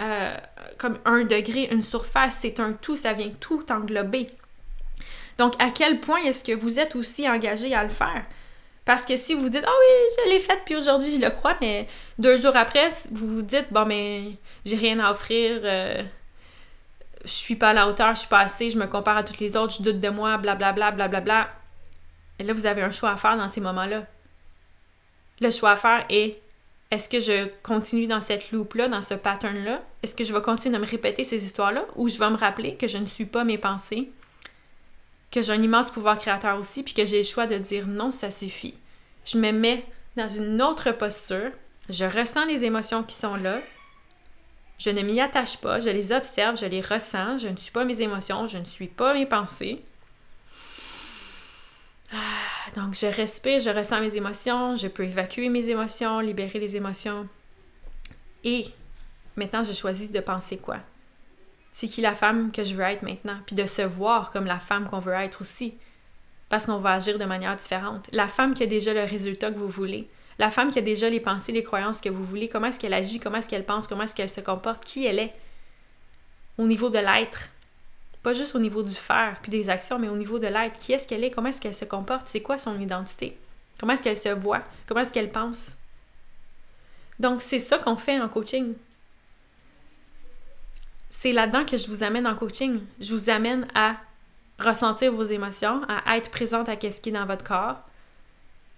[0.00, 0.36] euh,
[0.76, 4.26] comme un degré, une surface, c'est un tout, ça vient tout englober.
[5.38, 8.24] Donc, à quel point est-ce que vous êtes aussi engagé à le faire?
[8.84, 11.56] Parce que si vous dites, ah oui, je l'ai faite, puis aujourd'hui je le crois,
[11.60, 11.86] mais
[12.18, 14.32] deux jours après, vous vous dites, bon, mais
[14.64, 16.02] j'ai rien à offrir, euh,
[17.24, 19.40] je suis pas à la hauteur, je suis pas assez, je me compare à toutes
[19.40, 21.20] les autres, je doute de moi, blablabla, blablabla.
[21.20, 21.60] Bla, bla.
[22.40, 24.06] Et là, vous avez un choix à faire dans ces moments-là.
[25.40, 26.40] Le choix à faire est
[26.90, 29.82] est-ce que je continue dans cette loupe-là, dans ce pattern-là?
[30.02, 31.84] Est-ce que je vais continuer de me répéter ces histoires-là?
[31.96, 34.10] Ou je vais me rappeler que je ne suis pas mes pensées,
[35.30, 38.10] que j'ai un immense pouvoir créateur aussi, puis que j'ai le choix de dire non,
[38.10, 38.74] ça suffit.
[39.26, 39.84] Je me mets
[40.16, 41.52] dans une autre posture,
[41.90, 43.60] je ressens les émotions qui sont là,
[44.80, 47.84] je ne m'y attache pas, je les observe, je les ressens, je ne suis pas
[47.84, 49.82] mes émotions, je ne suis pas mes pensées.
[52.12, 56.76] Ah, donc, je respire, je ressens mes émotions, je peux évacuer mes émotions, libérer les
[56.76, 57.28] émotions.
[58.42, 58.64] Et
[59.36, 60.78] maintenant, je choisis de penser quoi?
[61.72, 63.38] C'est qui la femme que je veux être maintenant?
[63.46, 65.74] Puis de se voir comme la femme qu'on veut être aussi.
[66.50, 68.10] parce qu'on va agir de manière différente.
[68.12, 70.08] La femme qui a déjà le résultat que vous voulez,
[70.40, 72.94] la femme qui a déjà les pensées, les croyances que vous voulez, comment est-ce qu'elle
[72.94, 75.34] agit, comment est-ce qu'elle pense, comment est-ce qu'elle se comporte, qui elle est
[76.56, 77.50] au niveau de l'être.
[78.22, 80.78] Pas juste au niveau du faire puis des actions, mais au niveau de l'être.
[80.78, 83.36] Qui est-ce qu'elle est, comment est-ce qu'elle se comporte, c'est quoi son identité,
[83.78, 85.76] comment est-ce qu'elle se voit, comment est-ce qu'elle pense.
[87.18, 88.72] Donc, c'est ça qu'on fait en coaching.
[91.10, 92.80] C'est là-dedans que je vous amène en coaching.
[92.98, 93.96] Je vous amène à
[94.58, 97.76] ressentir vos émotions, à être présente à ce qui est dans votre corps,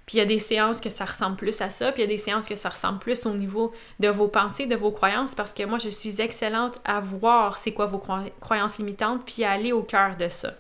[0.07, 2.09] puis il y a des séances que ça ressemble plus à ça, puis il y
[2.09, 5.35] a des séances que ça ressemble plus au niveau de vos pensées, de vos croyances,
[5.35, 8.03] parce que moi, je suis excellente à voir c'est quoi vos
[8.41, 10.55] croyances limitantes, puis à aller au cœur de ça.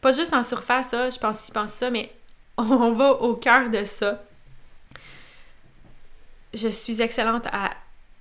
[0.00, 2.12] Pas juste en surface, ça, je pense ci, pense ça, mais
[2.58, 4.22] on va au cœur de ça.
[6.52, 7.70] Je suis excellente à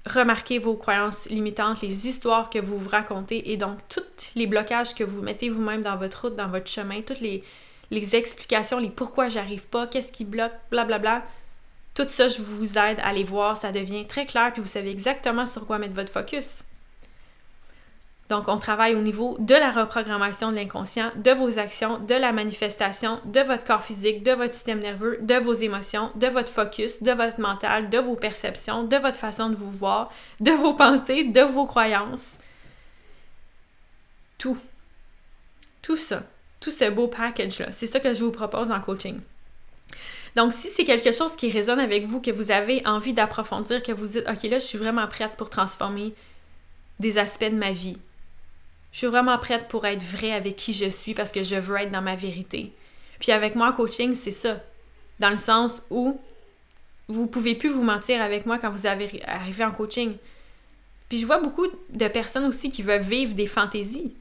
[0.07, 4.01] remarquer vos croyances limitantes, les histoires que vous vous racontez et donc tous
[4.35, 7.43] les blocages que vous mettez vous-même dans votre route, dans votre chemin, toutes les,
[7.91, 10.97] les explications, les pourquoi j'arrive pas, qu'est-ce qui bloque, blablabla.
[10.97, 11.27] Bla, bla.
[11.93, 14.89] Tout ça, je vous aide à les voir, ça devient très clair, puis vous savez
[14.89, 16.63] exactement sur quoi mettre votre focus.
[18.29, 22.31] Donc, on travaille au niveau de la reprogrammation de l'inconscient, de vos actions, de la
[22.31, 27.03] manifestation, de votre corps physique, de votre système nerveux, de vos émotions, de votre focus,
[27.03, 31.25] de votre mental, de vos perceptions, de votre façon de vous voir, de vos pensées,
[31.25, 32.37] de vos croyances.
[34.37, 34.57] Tout.
[35.81, 36.23] Tout ça
[36.61, 37.73] tout ce beau package-là.
[37.73, 39.19] C'est ça que je vous propose en coaching.
[40.35, 43.91] Donc, si c'est quelque chose qui résonne avec vous, que vous avez envie d'approfondir, que
[43.91, 46.13] vous dites, OK, là, je suis vraiment prête pour transformer
[46.99, 47.97] des aspects de ma vie.
[48.93, 51.77] Je suis vraiment prête pour être vraie avec qui je suis parce que je veux
[51.77, 52.71] être dans ma vérité.
[53.19, 54.61] Puis avec moi, coaching, c'est ça.
[55.19, 56.19] Dans le sens où
[57.07, 60.15] vous pouvez plus vous mentir avec moi quand vous avez arrivé en coaching.
[61.09, 64.13] Puis je vois beaucoup de personnes aussi qui veulent vivre des fantaisies.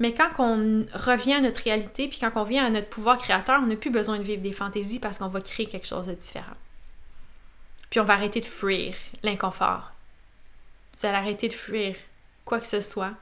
[0.00, 3.60] Mais quand on revient à notre réalité, puis quand on vient à notre pouvoir créateur,
[3.62, 6.14] on n'a plus besoin de vivre des fantaisies parce qu'on va créer quelque chose de
[6.14, 6.56] différent.
[7.90, 9.92] Puis on va arrêter de fuir l'inconfort.
[10.98, 11.94] Vous allez arrêter de fuir
[12.44, 13.12] quoi que ce soit.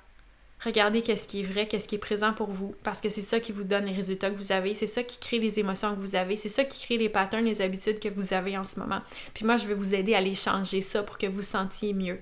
[0.65, 3.41] Regardez qu'est-ce qui est vrai, qu'est-ce qui est présent pour vous, parce que c'est ça
[3.41, 6.01] qui vous donne les résultats que vous avez, c'est ça qui crée les émotions que
[6.01, 8.79] vous avez, c'est ça qui crée les patterns, les habitudes que vous avez en ce
[8.79, 9.01] moment.
[9.35, 12.21] Puis moi, je vais vous aider à les changer ça pour que vous sentiez mieux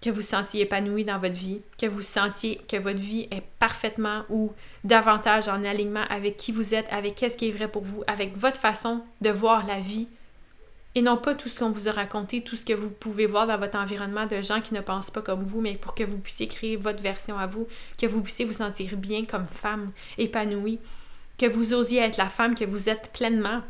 [0.00, 4.24] que vous sentiez épanoui dans votre vie, que vous sentiez que votre vie est parfaitement
[4.30, 4.50] ou
[4.82, 8.36] davantage en alignement avec qui vous êtes, avec qu'est-ce qui est vrai pour vous, avec
[8.36, 10.08] votre façon de voir la vie
[10.96, 13.46] et non pas tout ce qu'on vous a raconté, tout ce que vous pouvez voir
[13.46, 16.18] dans votre environnement de gens qui ne pensent pas comme vous, mais pour que vous
[16.18, 20.80] puissiez créer votre version à vous, que vous puissiez vous sentir bien comme femme, épanouie,
[21.38, 23.62] que vous osiez être la femme que vous êtes pleinement.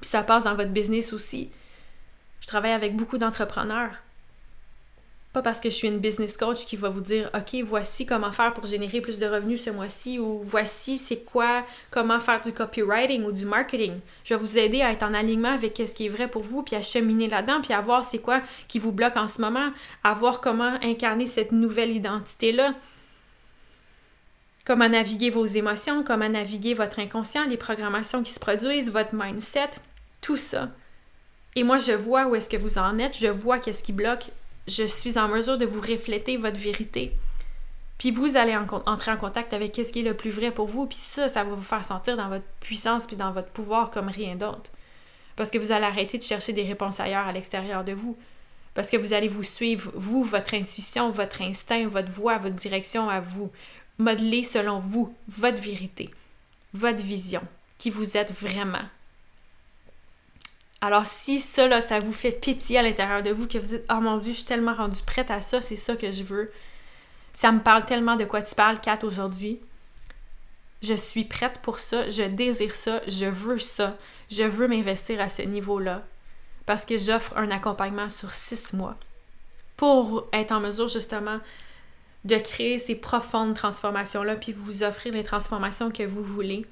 [0.00, 1.50] Puis ça passe dans votre business aussi.
[2.40, 3.92] Je travaille avec beaucoup d'entrepreneurs
[5.32, 8.32] pas parce que je suis une business coach qui va vous dire OK, voici comment
[8.32, 12.52] faire pour générer plus de revenus ce mois-ci ou voici c'est quoi, comment faire du
[12.52, 14.00] copywriting ou du marketing.
[14.24, 16.62] Je vais vous aider à être en alignement avec ce qui est vrai pour vous,
[16.62, 19.70] puis à cheminer là-dedans, puis à voir c'est quoi qui vous bloque en ce moment,
[20.02, 22.72] à voir comment incarner cette nouvelle identité-là.
[24.64, 29.70] Comment naviguer vos émotions, comment naviguer votre inconscient, les programmations qui se produisent, votre mindset,
[30.20, 30.70] tout ça.
[31.54, 34.30] Et moi, je vois où est-ce que vous en êtes, je vois qu'est-ce qui bloque,
[34.68, 37.12] je suis en mesure de vous refléter votre vérité.
[37.98, 40.86] Puis vous allez entrer en contact avec ce qui est le plus vrai pour vous,
[40.86, 44.08] puis ça, ça va vous faire sentir dans votre puissance puis dans votre pouvoir comme
[44.08, 44.70] rien d'autre.
[45.34, 48.16] Parce que vous allez arrêter de chercher des réponses ailleurs à l'extérieur de vous.
[48.74, 53.08] Parce que vous allez vous suivre, vous, votre intuition, votre instinct, votre voix, votre direction
[53.08, 53.50] à vous.
[53.98, 56.10] Modeler selon vous, votre vérité,
[56.72, 57.42] votre vision,
[57.78, 58.84] qui vous êtes vraiment.
[60.80, 63.84] Alors si ça, là, ça vous fait pitié à l'intérieur de vous, que vous dites
[63.90, 66.52] «Oh mon Dieu, je suis tellement rendue prête à ça, c'est ça que je veux.
[67.32, 69.60] Ça me parle tellement de quoi tu parles, Kat, aujourd'hui.
[70.82, 73.96] Je suis prête pour ça, je désire ça, je veux ça,
[74.30, 76.04] je veux m'investir à ce niveau-là.
[76.66, 78.96] Parce que j'offre un accompagnement sur six mois
[79.76, 81.40] pour être en mesure justement
[82.24, 86.66] de créer ces profondes transformations-là, puis vous offrir les transformations que vous voulez.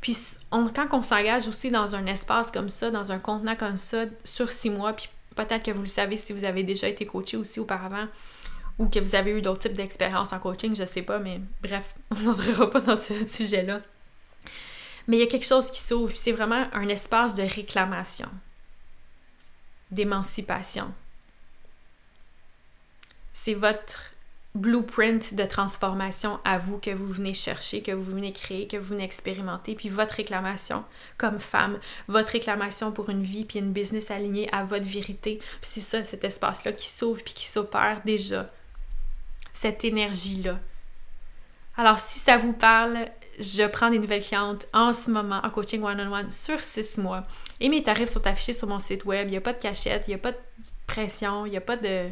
[0.00, 0.16] Puis
[0.50, 4.52] quand on s'engage aussi dans un espace comme ça, dans un contenant comme ça, sur
[4.52, 7.60] six mois, puis peut-être que vous le savez si vous avez déjà été coaché aussi
[7.60, 8.06] auparavant,
[8.78, 11.94] ou que vous avez eu d'autres types d'expériences en coaching, je sais pas, mais bref,
[12.10, 13.80] on n'entrera pas dans ce sujet-là.
[15.08, 18.28] Mais il y a quelque chose qui s'ouvre, c'est vraiment un espace de réclamation,
[19.90, 20.92] d'émancipation.
[23.32, 24.12] C'est votre
[24.56, 28.94] blueprint de transformation à vous que vous venez chercher, que vous venez créer, que vous
[28.94, 30.84] venez expérimenter, puis votre réclamation
[31.18, 31.78] comme femme,
[32.08, 35.40] votre réclamation pour une vie puis une business alignée à votre vérité.
[35.62, 38.50] c'est ça, cet espace-là qui s'ouvre puis qui s'opère déjà.
[39.52, 40.58] Cette énergie-là.
[41.76, 45.82] Alors si ça vous parle, je prends des nouvelles clientes en ce moment en coaching
[45.82, 47.22] one-on-one sur six mois.
[47.60, 49.28] Et mes tarifs sont affichés sur mon site web.
[49.28, 50.38] Il n'y a pas de cachette, il n'y a pas de
[50.86, 52.10] pression, il n'y a pas de...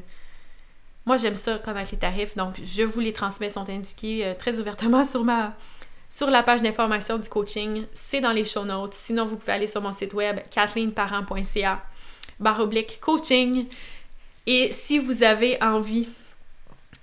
[1.07, 4.59] Moi, j'aime ça connaître les tarifs, donc je vous les transmets, sont indiqués euh, très
[4.61, 5.55] ouvertement sur ma
[6.09, 7.87] sur la page d'information du coaching.
[7.93, 8.95] C'est dans les show notes.
[8.95, 11.83] Sinon, vous pouvez aller sur mon site web kathleenparent.ca
[12.39, 13.67] barre oblique coaching.
[14.47, 16.09] Et si vous avez envie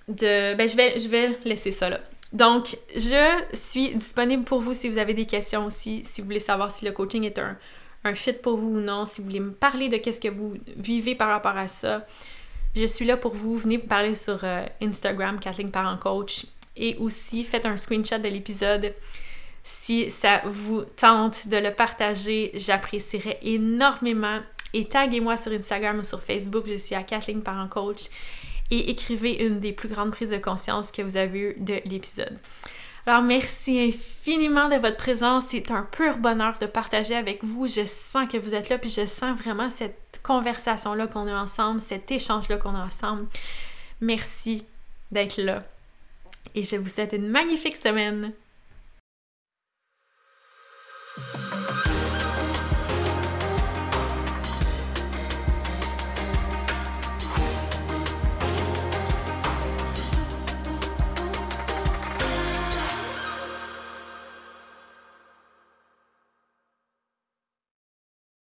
[0.07, 0.55] de...
[0.55, 1.99] Ben, je vais, je vais laisser ça là.
[2.31, 6.39] Donc, je suis disponible pour vous si vous avez des questions aussi, si vous voulez
[6.39, 7.57] savoir si le coaching est un,
[8.05, 10.53] un fit pour vous ou non, si vous voulez me parler de qu'est-ce que vous
[10.77, 12.05] vivez par rapport à ça.
[12.75, 13.57] Je suis là pour vous.
[13.57, 16.45] Venez me parler sur euh, Instagram, Kathleen Parent Coach.
[16.75, 18.93] Et aussi, faites un screenshot de l'épisode.
[19.63, 24.39] Si ça vous tente de le partager, j'apprécierais énormément.
[24.73, 26.65] Et taguez-moi sur Instagram ou sur Facebook.
[26.67, 28.05] Je suis à Kathleen Parent Coach
[28.71, 32.39] et écrivez une des plus grandes prises de conscience que vous avez eues de l'épisode.
[33.05, 35.45] Alors merci infiniment de votre présence.
[35.49, 37.67] C'est un pur bonheur de partager avec vous.
[37.67, 41.81] Je sens que vous êtes là, puis je sens vraiment cette conversation-là qu'on a ensemble,
[41.81, 43.27] cet échange-là qu'on a ensemble.
[44.01, 44.65] Merci
[45.11, 45.63] d'être là.
[46.55, 48.33] Et je vous souhaite une magnifique semaine.